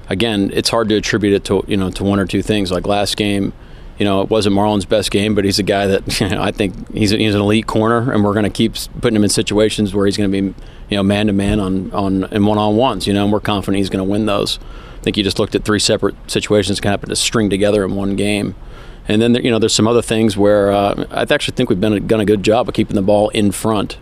again, 0.10 0.52
it's 0.54 0.70
hard 0.70 0.90
to 0.90 0.96
attribute 0.96 1.34
it 1.34 1.44
to 1.46 1.64
you 1.68 1.78
know 1.78 1.90
to 1.92 2.04
one 2.04 2.20
or 2.20 2.26
two 2.26 2.42
things. 2.42 2.72
Like 2.72 2.86
last 2.88 3.18
game, 3.18 3.54
you 3.98 4.06
know, 4.06 4.22
it 4.22 4.30
wasn't 4.30 4.56
Marlon's 4.56 4.86
best 4.86 5.12
game, 5.12 5.36
but 5.36 5.46
he's 5.46 5.60
a 5.60 5.64
guy 5.64 5.88
that 5.88 6.20
you 6.22 6.30
know, 6.30 6.42
I 6.42 6.52
think 6.52 6.92
he's, 6.94 7.12
a, 7.12 7.18
he's 7.18 7.36
an 7.36 7.42
elite 7.42 7.68
corner, 7.68 8.12
and 8.12 8.24
we're 8.24 8.34
going 8.34 8.46
to 8.46 8.50
keep 8.50 8.74
putting 9.00 9.16
him 9.16 9.24
in 9.24 9.30
situations 9.30 9.94
where 9.94 10.06
he's 10.06 10.18
going 10.18 10.32
to 10.32 10.42
be, 10.42 10.56
you 10.90 10.98
know, 10.98 11.04
man 11.04 11.28
to 11.28 11.34
man 11.34 11.60
on 11.60 11.92
on 11.92 12.24
and 12.26 12.48
one 12.48 12.58
on 12.58 12.76
ones. 12.76 13.08
You 13.08 13.14
know, 13.14 13.24
and 13.24 13.32
we're 13.32 13.40
confident 13.40 13.78
he's 13.78 13.90
going 13.90 14.04
to 14.04 14.10
win 14.10 14.26
those. 14.26 14.60
I 14.98 15.04
think 15.04 15.18
you 15.18 15.24
just 15.24 15.40
looked 15.40 15.56
at 15.56 15.66
three 15.66 15.80
separate 15.80 16.16
situations 16.28 16.80
that 16.80 16.88
happened 16.88 17.10
to 17.10 17.16
string 17.16 17.50
together 17.50 17.84
in 17.84 17.96
one 17.96 18.16
game. 18.16 18.56
And 19.08 19.22
then 19.22 19.34
there, 19.34 19.42
you 19.42 19.50
know, 19.50 19.58
there's 19.58 19.74
some 19.74 19.88
other 19.88 20.02
things 20.02 20.38
where 20.38 20.72
uh, 20.72 21.06
I 21.10 21.22
actually 21.22 21.56
think 21.56 21.70
we've 21.70 21.82
been 21.82 22.06
done 22.06 22.20
a 22.20 22.26
good 22.26 22.44
job 22.44 22.70
of 22.70 22.76
keeping 22.76 22.96
the 22.96 23.02
ball 23.02 23.30
in 23.30 23.52
front. 23.52 23.98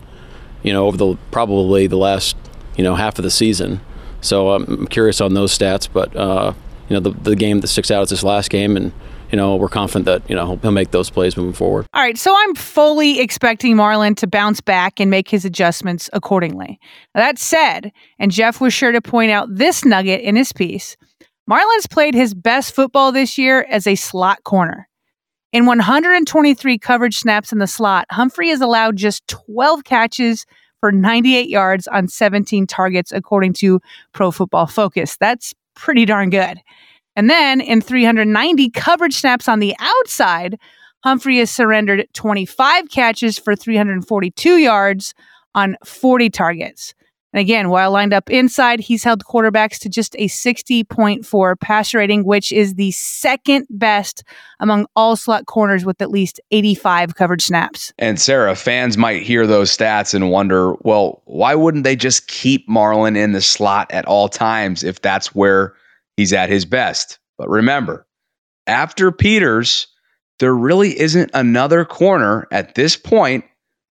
You 0.61 0.73
know, 0.73 0.87
over 0.87 0.97
the 0.97 1.17
probably 1.31 1.87
the 1.87 1.97
last 1.97 2.35
you 2.77 2.83
know 2.83 2.95
half 2.95 3.17
of 3.17 3.23
the 3.23 3.31
season. 3.31 3.81
So 4.21 4.51
I'm 4.51 4.87
curious 4.87 5.21
on 5.21 5.33
those 5.33 5.57
stats, 5.57 5.87
but 5.91 6.15
uh, 6.15 6.53
you 6.89 6.95
know, 6.95 6.99
the 6.99 7.11
the 7.11 7.35
game 7.35 7.61
that 7.61 7.67
sticks 7.67 7.91
out 7.91 8.03
is 8.03 8.09
this 8.09 8.23
last 8.23 8.49
game, 8.49 8.75
and 8.75 8.91
you 9.31 9.37
know, 9.37 9.55
we're 9.55 9.69
confident 9.69 10.05
that, 10.05 10.27
you 10.29 10.35
know, 10.35 10.57
he'll 10.57 10.71
make 10.71 10.91
those 10.91 11.09
plays 11.09 11.37
moving 11.37 11.53
forward. 11.53 11.85
All 11.93 12.01
right. 12.01 12.17
So 12.17 12.33
I'm 12.35 12.55
fully 12.55 13.19
expecting 13.19 13.75
Marlon 13.75 14.15
to 14.17 14.27
bounce 14.27 14.59
back 14.59 14.99
and 14.99 15.11
make 15.11 15.29
his 15.29 15.45
adjustments 15.45 16.09
accordingly. 16.13 16.79
Now, 17.13 17.21
that 17.21 17.37
said, 17.37 17.91
and 18.17 18.31
Jeff 18.31 18.59
was 18.59 18.73
sure 18.73 18.91
to 18.91 19.01
point 19.01 19.31
out 19.31 19.47
this 19.51 19.85
nugget 19.85 20.21
in 20.21 20.35
his 20.35 20.51
piece, 20.51 20.97
Marlon's 21.49 21.87
played 21.87 22.15
his 22.15 22.33
best 22.33 22.73
football 22.73 23.11
this 23.11 23.37
year 23.37 23.65
as 23.69 23.85
a 23.87 23.95
slot 23.95 24.43
corner. 24.43 24.87
In 25.51 25.65
123 25.65 26.77
coverage 26.77 27.17
snaps 27.17 27.51
in 27.51 27.57
the 27.57 27.65
slot, 27.65 28.05
Humphrey 28.11 28.49
has 28.49 28.61
allowed 28.61 28.97
just 28.97 29.27
12 29.27 29.83
catches 29.83 30.45
for 30.79 30.91
98 30.91 31.49
yards 31.49 31.87
on 31.87 32.07
17 32.07 32.67
targets, 32.67 33.11
according 33.11 33.53
to 33.53 33.79
Pro 34.13 34.31
Football 34.31 34.67
Focus. 34.67 35.17
That's 35.19 35.53
pretty 35.75 36.05
darn 36.05 36.29
good. 36.29 36.59
And 37.15 37.29
then 37.29 37.61
in 37.61 37.81
390 37.81 38.69
coverage 38.71 39.15
snaps 39.15 39.47
on 39.47 39.59
the 39.59 39.75
outside, 39.79 40.57
Humphrey 41.03 41.39
has 41.39 41.49
surrendered 41.49 42.07
25 42.13 42.89
catches 42.89 43.37
for 43.37 43.55
342 43.55 44.57
yards 44.57 45.13
on 45.55 45.77
40 45.85 46.29
targets. 46.29 46.93
And 47.33 47.39
again, 47.41 47.69
while 47.69 47.91
lined 47.91 48.13
up 48.13 48.29
inside, 48.29 48.79
he's 48.79 49.03
held 49.03 49.23
quarterbacks 49.23 49.77
to 49.79 49.89
just 49.89 50.15
a 50.15 50.27
60.4 50.27 51.59
passer 51.59 51.97
rating, 51.99 52.23
which 52.23 52.51
is 52.51 52.75
the 52.75 52.91
second 52.91 53.67
best 53.69 54.23
among 54.59 54.87
all 54.95 55.15
slot 55.15 55.45
corners 55.45 55.85
with 55.85 56.01
at 56.01 56.09
least 56.09 56.39
85 56.51 57.15
coverage 57.15 57.43
snaps. 57.43 57.93
And 57.99 58.19
Sarah, 58.19 58.55
fans 58.55 58.97
might 58.97 59.21
hear 59.21 59.45
those 59.45 59.75
stats 59.75 60.13
and 60.13 60.31
wonder, 60.31 60.73
well, 60.81 61.21
why 61.25 61.55
wouldn't 61.55 61.83
they 61.83 61.95
just 61.95 62.27
keep 62.27 62.67
Marlon 62.67 63.15
in 63.15 63.33
the 63.33 63.41
slot 63.41 63.91
at 63.91 64.05
all 64.05 64.27
times 64.27 64.83
if 64.83 65.01
that's 65.01 65.35
where 65.35 65.75
he's 66.19 66.33
at 66.33 66.49
his 66.49 66.65
best. 66.65 67.17
But 67.37 67.47
remember, 67.47 68.05
after 68.67 69.09
Peters, 69.09 69.87
there 70.39 70.53
really 70.53 70.99
isn't 70.99 71.31
another 71.33 71.85
corner 71.85 72.45
at 72.51 72.75
this 72.75 72.97
point 72.97 73.45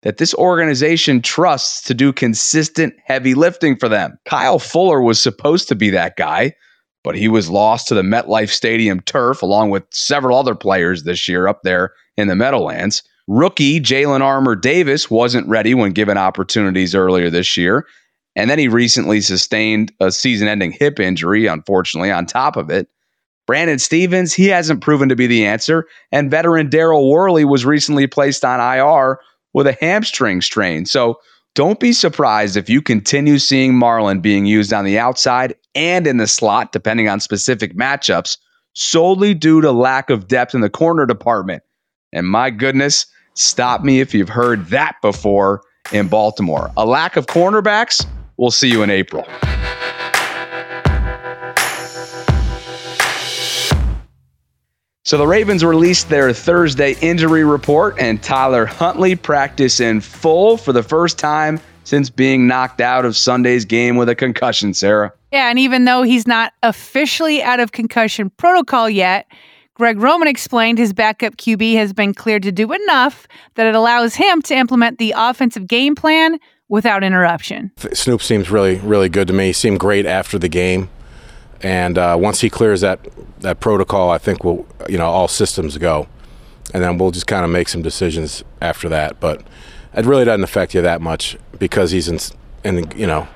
that 0.06 0.18
this 0.18 0.34
organization 0.34 1.20
trusts 1.20 1.82
to 1.82 1.92
do 1.92 2.12
consistent 2.12 2.94
heavy 3.06 3.34
lifting 3.34 3.74
for 3.76 3.88
them. 3.88 4.16
Kyle 4.24 4.60
Fuller 4.60 5.02
was 5.02 5.20
supposed 5.20 5.66
to 5.66 5.74
be 5.74 5.90
that 5.90 6.14
guy, 6.16 6.54
but 7.02 7.16
he 7.16 7.26
was 7.26 7.50
lost 7.50 7.88
to 7.88 7.94
the 7.96 8.02
MetLife 8.02 8.50
Stadium 8.50 9.00
turf 9.00 9.42
along 9.42 9.70
with 9.70 9.82
several 9.90 10.38
other 10.38 10.54
players 10.54 11.02
this 11.02 11.26
year 11.26 11.48
up 11.48 11.62
there 11.64 11.92
in 12.16 12.28
the 12.28 12.36
Meadowlands. 12.36 13.02
Rookie 13.26 13.80
Jalen 13.80 14.20
Armour 14.20 14.54
Davis 14.54 15.10
wasn't 15.10 15.48
ready 15.48 15.74
when 15.74 15.90
given 15.90 16.16
opportunities 16.16 16.94
earlier 16.94 17.28
this 17.28 17.56
year. 17.56 17.84
And 18.36 18.48
then 18.48 18.60
he 18.60 18.68
recently 18.68 19.20
sustained 19.20 19.92
a 19.98 20.12
season 20.12 20.46
ending 20.46 20.70
hip 20.70 21.00
injury, 21.00 21.48
unfortunately, 21.48 22.12
on 22.12 22.26
top 22.26 22.56
of 22.56 22.70
it. 22.70 22.86
Brandon 23.48 23.80
Stephens, 23.80 24.32
he 24.32 24.46
hasn't 24.46 24.82
proven 24.82 25.08
to 25.08 25.16
be 25.16 25.26
the 25.26 25.46
answer. 25.46 25.88
And 26.12 26.30
veteran 26.30 26.70
Daryl 26.70 27.10
Worley 27.10 27.44
was 27.44 27.66
recently 27.66 28.06
placed 28.06 28.44
on 28.44 28.60
IR 28.60 29.18
with 29.56 29.66
a 29.66 29.76
hamstring 29.80 30.40
strain. 30.40 30.86
So 30.86 31.18
don't 31.56 31.80
be 31.80 31.92
surprised 31.92 32.56
if 32.56 32.70
you 32.70 32.80
continue 32.80 33.38
seeing 33.38 33.72
Marlon 33.72 34.22
being 34.22 34.46
used 34.46 34.72
on 34.72 34.84
the 34.84 34.98
outside 34.98 35.56
and 35.74 36.06
in 36.06 36.18
the 36.18 36.28
slot, 36.28 36.70
depending 36.70 37.08
on 37.08 37.18
specific 37.18 37.74
matchups, 37.74 38.36
solely 38.74 39.34
due 39.34 39.60
to 39.62 39.72
lack 39.72 40.10
of 40.10 40.28
depth 40.28 40.54
in 40.54 40.60
the 40.60 40.70
corner 40.70 41.06
department. 41.06 41.64
And 42.12 42.28
my 42.28 42.50
goodness, 42.50 43.06
stop 43.34 43.82
me 43.82 44.00
if 44.00 44.14
you've 44.14 44.28
heard 44.28 44.66
that 44.66 44.96
before 45.02 45.62
in 45.90 46.06
Baltimore. 46.06 46.70
A 46.76 46.86
lack 46.86 47.16
of 47.16 47.26
cornerbacks 47.26 48.06
We'll 48.36 48.50
see 48.50 48.70
you 48.70 48.82
in 48.82 48.90
April. 48.90 49.26
So 55.06 55.16
the 55.16 55.26
Ravens 55.28 55.64
released 55.64 56.08
their 56.08 56.32
Thursday 56.32 56.96
injury 57.00 57.44
report, 57.44 57.94
and 57.96 58.20
Tyler 58.20 58.66
Huntley 58.66 59.14
practiced 59.14 59.78
in 59.78 60.00
full 60.00 60.56
for 60.56 60.72
the 60.72 60.82
first 60.82 61.16
time 61.16 61.60
since 61.84 62.10
being 62.10 62.48
knocked 62.48 62.80
out 62.80 63.04
of 63.04 63.16
Sunday's 63.16 63.64
game 63.64 63.94
with 63.94 64.08
a 64.08 64.16
concussion, 64.16 64.74
Sarah. 64.74 65.12
Yeah, 65.30 65.48
and 65.48 65.60
even 65.60 65.84
though 65.84 66.02
he's 66.02 66.26
not 66.26 66.54
officially 66.64 67.40
out 67.40 67.60
of 67.60 67.70
concussion 67.70 68.30
protocol 68.30 68.90
yet, 68.90 69.26
Greg 69.74 70.00
Roman 70.00 70.26
explained 70.26 70.78
his 70.78 70.92
backup 70.92 71.36
QB 71.36 71.74
has 71.76 71.92
been 71.92 72.12
cleared 72.12 72.42
to 72.42 72.50
do 72.50 72.72
enough 72.72 73.28
that 73.54 73.68
it 73.68 73.76
allows 73.76 74.16
him 74.16 74.42
to 74.42 74.56
implement 74.56 74.98
the 74.98 75.14
offensive 75.16 75.68
game 75.68 75.94
plan 75.94 76.40
without 76.68 77.04
interruption. 77.04 77.70
Snoop 77.92 78.20
seems 78.20 78.50
really, 78.50 78.80
really 78.80 79.08
good 79.08 79.28
to 79.28 79.32
me. 79.32 79.46
He 79.46 79.52
seemed 79.52 79.78
great 79.78 80.04
after 80.04 80.36
the 80.36 80.48
game, 80.48 80.90
and 81.62 81.98
uh, 81.98 82.16
once 82.18 82.40
he 82.40 82.50
clears 82.50 82.80
that 82.80 83.00
that 83.40 83.60
protocol, 83.60 84.10
I 84.10 84.18
think 84.18 84.44
we'll, 84.44 84.66
you 84.88 84.98
know, 84.98 85.06
all 85.06 85.28
systems 85.28 85.78
go, 85.78 86.06
and 86.74 86.82
then 86.82 86.98
we'll 86.98 87.10
just 87.10 87.26
kind 87.26 87.44
of 87.44 87.50
make 87.50 87.68
some 87.68 87.82
decisions 87.82 88.44
after 88.60 88.88
that. 88.88 89.20
But 89.20 89.42
it 89.94 90.04
really 90.04 90.24
doesn't 90.24 90.44
affect 90.44 90.74
you 90.74 90.82
that 90.82 91.00
much 91.00 91.36
because 91.58 91.90
he's 91.90 92.08
in, 92.08 92.18
in 92.64 92.90
you 92.96 93.06
know, 93.06 93.28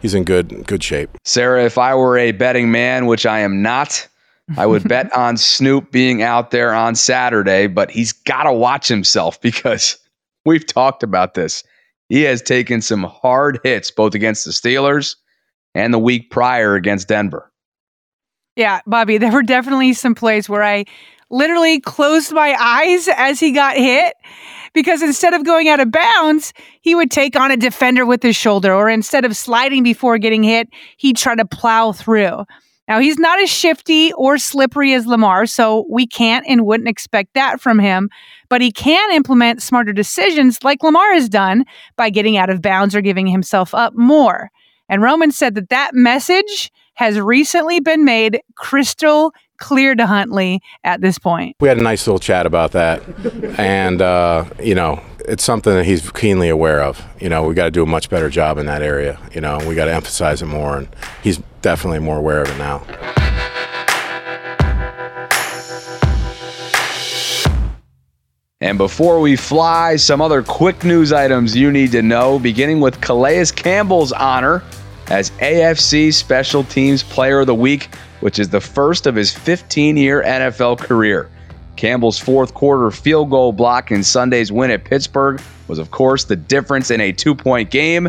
he's 0.00 0.14
in 0.14 0.24
good 0.24 0.66
good 0.66 0.82
shape. 0.82 1.10
Sarah, 1.24 1.64
if 1.64 1.78
I 1.78 1.94
were 1.94 2.18
a 2.18 2.32
betting 2.32 2.70
man, 2.70 3.06
which 3.06 3.26
I 3.26 3.40
am 3.40 3.62
not. 3.62 4.08
I 4.56 4.64
would 4.64 4.88
bet 4.88 5.12
on 5.12 5.36
Snoop 5.36 5.90
being 5.90 6.22
out 6.22 6.52
there 6.52 6.72
on 6.72 6.94
Saturday, 6.94 7.66
but 7.66 7.90
he's 7.90 8.12
got 8.12 8.44
to 8.44 8.52
watch 8.52 8.86
himself 8.86 9.40
because 9.42 9.98
we've 10.44 10.66
talked 10.66 11.02
about 11.02 11.34
this 11.34 11.64
he 12.08 12.22
has 12.22 12.42
taken 12.42 12.80
some 12.80 13.04
hard 13.04 13.60
hits 13.64 13.90
both 13.90 14.14
against 14.14 14.44
the 14.44 14.50
Steelers 14.52 15.16
and 15.74 15.92
the 15.92 15.98
week 15.98 16.30
prior 16.30 16.74
against 16.74 17.08
Denver. 17.08 17.50
Yeah, 18.56 18.80
Bobby, 18.86 19.18
there 19.18 19.32
were 19.32 19.42
definitely 19.42 19.92
some 19.92 20.14
plays 20.14 20.48
where 20.48 20.62
I 20.62 20.86
literally 21.28 21.78
closed 21.78 22.32
my 22.32 22.56
eyes 22.58 23.08
as 23.14 23.38
he 23.38 23.52
got 23.52 23.76
hit 23.76 24.14
because 24.72 25.02
instead 25.02 25.34
of 25.34 25.44
going 25.44 25.68
out 25.68 25.80
of 25.80 25.90
bounds, 25.90 26.52
he 26.80 26.94
would 26.94 27.10
take 27.10 27.36
on 27.36 27.50
a 27.50 27.56
defender 27.56 28.06
with 28.06 28.22
his 28.22 28.36
shoulder, 28.36 28.72
or 28.72 28.88
instead 28.88 29.24
of 29.24 29.36
sliding 29.36 29.82
before 29.82 30.18
getting 30.18 30.42
hit, 30.42 30.68
he'd 30.96 31.16
try 31.16 31.34
to 31.34 31.44
plow 31.44 31.92
through. 31.92 32.44
Now, 32.88 33.00
he's 33.00 33.18
not 33.18 33.40
as 33.42 33.50
shifty 33.50 34.12
or 34.12 34.38
slippery 34.38 34.92
as 34.92 35.06
Lamar, 35.06 35.46
so 35.46 35.86
we 35.90 36.06
can't 36.06 36.46
and 36.46 36.64
wouldn't 36.64 36.88
expect 36.88 37.34
that 37.34 37.60
from 37.60 37.78
him, 37.78 38.10
but 38.48 38.60
he 38.60 38.70
can 38.70 39.12
implement 39.12 39.60
smarter 39.60 39.92
decisions 39.92 40.62
like 40.62 40.82
Lamar 40.82 41.14
has 41.14 41.28
done 41.28 41.64
by 41.96 42.10
getting 42.10 42.36
out 42.36 42.48
of 42.48 42.62
bounds 42.62 42.94
or 42.94 43.00
giving 43.00 43.26
himself 43.26 43.74
up 43.74 43.94
more. 43.94 44.50
And 44.88 45.02
Roman 45.02 45.32
said 45.32 45.56
that 45.56 45.70
that 45.70 45.94
message 45.94 46.70
has 46.96 47.20
recently 47.20 47.78
been 47.78 48.04
made 48.04 48.40
crystal 48.56 49.32
clear 49.58 49.94
to 49.94 50.06
Huntley 50.06 50.60
at 50.82 51.00
this 51.00 51.18
point. 51.18 51.56
We 51.60 51.68
had 51.68 51.78
a 51.78 51.82
nice 51.82 52.06
little 52.06 52.18
chat 52.18 52.46
about 52.46 52.72
that. 52.72 53.02
and, 53.58 54.02
uh, 54.02 54.44
you 54.60 54.74
know, 54.74 55.02
it's 55.20 55.44
something 55.44 55.74
that 55.74 55.84
he's 55.84 56.10
keenly 56.10 56.48
aware 56.48 56.82
of. 56.82 57.02
You 57.20 57.28
know, 57.28 57.44
we 57.46 57.54
got 57.54 57.64
to 57.64 57.70
do 57.70 57.82
a 57.82 57.86
much 57.86 58.08
better 58.10 58.30
job 58.30 58.58
in 58.58 58.66
that 58.66 58.82
area. 58.82 59.18
You 59.34 59.40
know, 59.40 59.58
we 59.66 59.74
got 59.74 59.86
to 59.86 59.94
emphasize 59.94 60.42
it 60.42 60.46
more, 60.46 60.78
and 60.78 60.88
he's 61.22 61.38
definitely 61.62 61.98
more 61.98 62.16
aware 62.16 62.42
of 62.42 62.48
it 62.48 62.58
now. 62.58 62.84
And 68.62 68.78
before 68.78 69.20
we 69.20 69.36
fly, 69.36 69.96
some 69.96 70.22
other 70.22 70.42
quick 70.42 70.82
news 70.82 71.12
items 71.12 71.54
you 71.54 71.70
need 71.70 71.92
to 71.92 72.00
know, 72.00 72.38
beginning 72.38 72.80
with 72.80 73.02
Calais 73.02 73.46
Campbell's 73.54 74.12
honor 74.12 74.62
as 75.08 75.30
AFC 75.32 76.12
Special 76.12 76.64
Teams 76.64 77.02
Player 77.02 77.40
of 77.40 77.46
the 77.46 77.54
Week, 77.54 77.94
which 78.20 78.38
is 78.38 78.48
the 78.48 78.60
first 78.60 79.06
of 79.06 79.14
his 79.14 79.32
15 79.32 79.96
year 79.96 80.22
NFL 80.22 80.78
career. 80.78 81.30
Campbell's 81.76 82.18
fourth 82.18 82.54
quarter 82.54 82.90
field 82.90 83.30
goal 83.30 83.52
block 83.52 83.90
in 83.90 84.02
Sunday's 84.02 84.50
win 84.50 84.70
at 84.70 84.84
Pittsburgh 84.84 85.40
was, 85.68 85.78
of 85.78 85.90
course, 85.90 86.24
the 86.24 86.36
difference 86.36 86.90
in 86.90 87.00
a 87.00 87.12
two 87.12 87.34
point 87.34 87.70
game, 87.70 88.08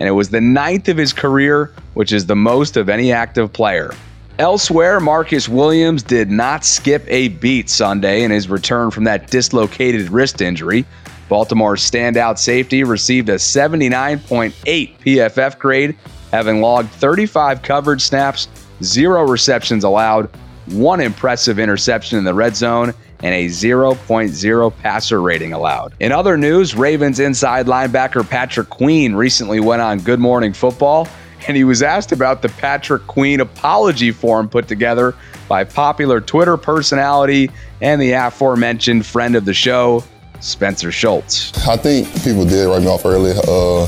and 0.00 0.08
it 0.08 0.12
was 0.12 0.30
the 0.30 0.40
ninth 0.40 0.88
of 0.88 0.96
his 0.96 1.12
career, 1.12 1.72
which 1.94 2.12
is 2.12 2.26
the 2.26 2.36
most 2.36 2.76
of 2.76 2.88
any 2.88 3.12
active 3.12 3.52
player. 3.52 3.92
Elsewhere, 4.40 4.98
Marcus 4.98 5.48
Williams 5.48 6.02
did 6.02 6.28
not 6.28 6.64
skip 6.64 7.04
a 7.06 7.28
beat 7.28 7.70
Sunday 7.70 8.24
in 8.24 8.32
his 8.32 8.48
return 8.48 8.90
from 8.90 9.04
that 9.04 9.30
dislocated 9.30 10.10
wrist 10.10 10.42
injury. 10.42 10.84
Baltimore's 11.28 11.88
standout 11.88 12.38
safety 12.38 12.82
received 12.82 13.28
a 13.28 13.36
79.8 13.36 14.52
PFF 14.98 15.58
grade, 15.58 15.96
having 16.34 16.60
logged 16.60 16.90
35 16.90 17.62
coverage 17.62 18.02
snaps, 18.02 18.48
zero 18.82 19.22
receptions 19.24 19.84
allowed, 19.84 20.28
one 20.66 21.00
impressive 21.00 21.60
interception 21.60 22.18
in 22.18 22.24
the 22.24 22.34
red 22.34 22.56
zone, 22.56 22.92
and 23.22 23.32
a 23.32 23.46
0.0 23.46 24.76
passer 24.78 25.22
rating 25.22 25.52
allowed. 25.52 25.94
In 26.00 26.10
other 26.10 26.36
news, 26.36 26.74
Ravens 26.74 27.20
inside 27.20 27.66
linebacker 27.66 28.28
Patrick 28.28 28.68
Queen 28.68 29.14
recently 29.14 29.60
went 29.60 29.80
on 29.80 30.00
Good 30.00 30.18
Morning 30.18 30.52
Football 30.52 31.06
and 31.46 31.56
he 31.56 31.62
was 31.62 31.82
asked 31.82 32.10
about 32.10 32.42
the 32.42 32.48
Patrick 32.48 33.06
Queen 33.06 33.40
apology 33.40 34.10
form 34.10 34.48
put 34.48 34.66
together 34.66 35.14
by 35.46 35.62
popular 35.62 36.20
Twitter 36.20 36.56
personality 36.56 37.50
and 37.80 38.00
the 38.00 38.12
aforementioned 38.12 39.04
friend 39.06 39.36
of 39.36 39.44
the 39.44 39.54
show, 39.54 40.02
Spencer 40.44 40.92
Schultz. 40.92 41.56
I 41.66 41.76
think 41.76 42.06
people 42.22 42.44
did 42.44 42.68
write 42.68 42.82
me 42.82 42.88
off 42.88 43.06
early. 43.06 43.32
Uh, 43.32 43.84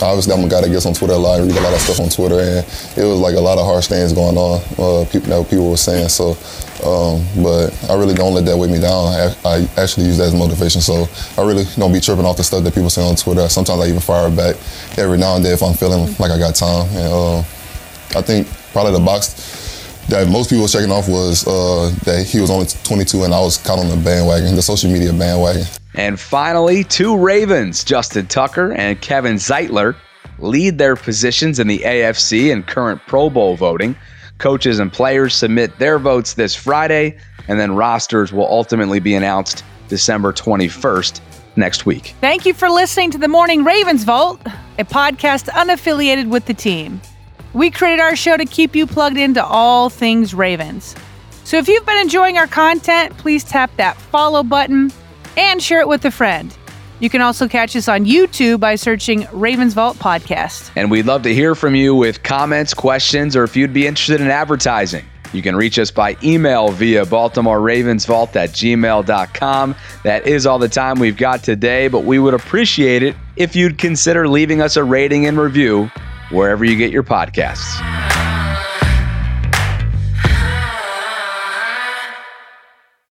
obviously, 0.00 0.32
I'm 0.32 0.44
a 0.44 0.48
guy 0.48 0.60
that 0.60 0.70
gets 0.70 0.86
on 0.86 0.94
Twitter 0.94 1.14
a 1.14 1.18
lot, 1.18 1.40
I 1.40 1.42
read 1.42 1.50
a 1.50 1.60
lot 1.60 1.74
of 1.74 1.80
stuff 1.80 1.98
on 1.98 2.08
Twitter, 2.08 2.38
and 2.38 2.62
it 2.96 3.02
was 3.02 3.18
like 3.18 3.34
a 3.34 3.40
lot 3.40 3.58
of 3.58 3.66
harsh 3.66 3.88
things 3.88 4.12
going 4.12 4.36
on. 4.38 4.62
Uh, 4.78 5.04
people 5.10 5.28
that 5.30 5.50
people 5.50 5.68
were 5.68 5.76
saying. 5.76 6.08
So, 6.08 6.38
um, 6.86 7.26
but 7.42 7.74
I 7.90 7.98
really 7.98 8.14
don't 8.14 8.34
let 8.34 8.44
that 8.46 8.56
weigh 8.56 8.70
me 8.70 8.78
down. 8.78 9.10
I, 9.18 9.34
I, 9.44 9.68
actually 9.82 10.06
use 10.06 10.18
that 10.18 10.30
as 10.30 10.34
motivation. 10.34 10.80
So 10.80 11.06
I 11.36 11.44
really 11.44 11.64
don't 11.74 11.92
be 11.92 11.98
tripping 12.00 12.24
off 12.24 12.36
the 12.36 12.44
stuff 12.44 12.62
that 12.62 12.74
people 12.74 12.90
say 12.90 13.02
on 13.02 13.16
Twitter. 13.16 13.48
Sometimes 13.48 13.80
I 13.80 13.88
even 13.88 14.00
fire 14.00 14.30
back 14.30 14.54
every 14.96 15.18
now 15.18 15.34
and 15.34 15.44
then 15.44 15.54
if 15.54 15.62
I'm 15.62 15.74
feeling 15.74 16.06
like 16.22 16.30
I 16.30 16.38
got 16.38 16.54
time. 16.54 16.86
And 16.94 17.10
uh, 17.10 17.38
I 18.14 18.22
think 18.22 18.46
probably 18.70 18.92
the 18.92 19.04
box 19.04 19.34
that 20.08 20.28
most 20.28 20.50
people 20.50 20.62
were 20.62 20.68
checking 20.68 20.92
off 20.92 21.08
was 21.08 21.44
uh, 21.48 21.90
that 22.04 22.24
he 22.24 22.40
was 22.40 22.50
only 22.50 22.66
22 22.84 23.24
and 23.24 23.34
I 23.34 23.40
was 23.40 23.58
caught 23.58 23.80
on 23.80 23.88
the 23.88 23.96
bandwagon, 23.96 24.54
the 24.54 24.62
social 24.62 24.88
media 24.90 25.12
bandwagon. 25.12 25.66
And 25.96 26.20
finally, 26.20 26.84
two 26.84 27.16
Ravens, 27.16 27.82
Justin 27.82 28.26
Tucker 28.26 28.72
and 28.72 29.00
Kevin 29.00 29.36
Zeitler, 29.36 29.96
lead 30.38 30.76
their 30.76 30.94
positions 30.94 31.58
in 31.58 31.66
the 31.66 31.78
AFC 31.78 32.52
and 32.52 32.66
current 32.66 33.00
Pro 33.06 33.30
Bowl 33.30 33.56
voting. 33.56 33.96
Coaches 34.36 34.78
and 34.78 34.92
players 34.92 35.34
submit 35.34 35.78
their 35.78 35.98
votes 35.98 36.34
this 36.34 36.54
Friday, 36.54 37.16
and 37.48 37.58
then 37.58 37.74
rosters 37.74 38.32
will 38.32 38.46
ultimately 38.46 39.00
be 39.00 39.14
announced 39.14 39.64
December 39.88 40.34
21st 40.34 41.20
next 41.56 41.86
week. 41.86 42.14
Thank 42.20 42.44
you 42.44 42.52
for 42.52 42.68
listening 42.68 43.10
to 43.12 43.18
the 43.18 43.28
Morning 43.28 43.64
Ravens 43.64 44.04
Vault, 44.04 44.38
a 44.78 44.84
podcast 44.84 45.48
unaffiliated 45.48 46.28
with 46.28 46.44
the 46.44 46.52
team. 46.52 47.00
We 47.54 47.70
created 47.70 48.00
our 48.00 48.14
show 48.14 48.36
to 48.36 48.44
keep 48.44 48.76
you 48.76 48.86
plugged 48.86 49.16
into 49.16 49.42
all 49.42 49.88
things 49.88 50.34
Ravens. 50.34 50.94
So 51.44 51.56
if 51.56 51.68
you've 51.68 51.86
been 51.86 51.96
enjoying 51.96 52.36
our 52.36 52.46
content, 52.46 53.16
please 53.16 53.44
tap 53.44 53.74
that 53.76 53.96
follow 53.96 54.42
button 54.42 54.92
and 55.36 55.62
share 55.62 55.80
it 55.80 55.88
with 55.88 56.04
a 56.04 56.10
friend. 56.10 56.56
You 56.98 57.10
can 57.10 57.20
also 57.20 57.46
catch 57.46 57.76
us 57.76 57.88
on 57.88 58.06
YouTube 58.06 58.60
by 58.60 58.74
searching 58.74 59.26
Ravens 59.32 59.74
Vault 59.74 59.98
Podcast. 59.98 60.70
And 60.76 60.90
we'd 60.90 61.04
love 61.04 61.22
to 61.22 61.34
hear 61.34 61.54
from 61.54 61.74
you 61.74 61.94
with 61.94 62.22
comments, 62.22 62.72
questions, 62.72 63.36
or 63.36 63.44
if 63.44 63.54
you'd 63.54 63.74
be 63.74 63.86
interested 63.86 64.20
in 64.20 64.28
advertising. 64.28 65.04
You 65.32 65.42
can 65.42 65.54
reach 65.56 65.78
us 65.78 65.90
by 65.90 66.16
email 66.24 66.68
via 66.70 67.04
Baltimore 67.04 67.60
Ravens 67.60 68.06
Vault 68.06 68.34
at 68.36 68.50
gmail.com. 68.50 69.74
That 70.04 70.26
is 70.26 70.46
all 70.46 70.58
the 70.58 70.68
time 70.68 70.98
we've 70.98 71.16
got 71.16 71.42
today, 71.42 71.88
but 71.88 72.04
we 72.04 72.18
would 72.18 72.32
appreciate 72.32 73.02
it 73.02 73.14
if 73.36 73.54
you'd 73.54 73.76
consider 73.76 74.28
leaving 74.28 74.62
us 74.62 74.76
a 74.76 74.84
rating 74.84 75.26
and 75.26 75.38
review 75.38 75.90
wherever 76.30 76.64
you 76.64 76.76
get 76.76 76.90
your 76.90 77.02
podcasts. 77.02 78.15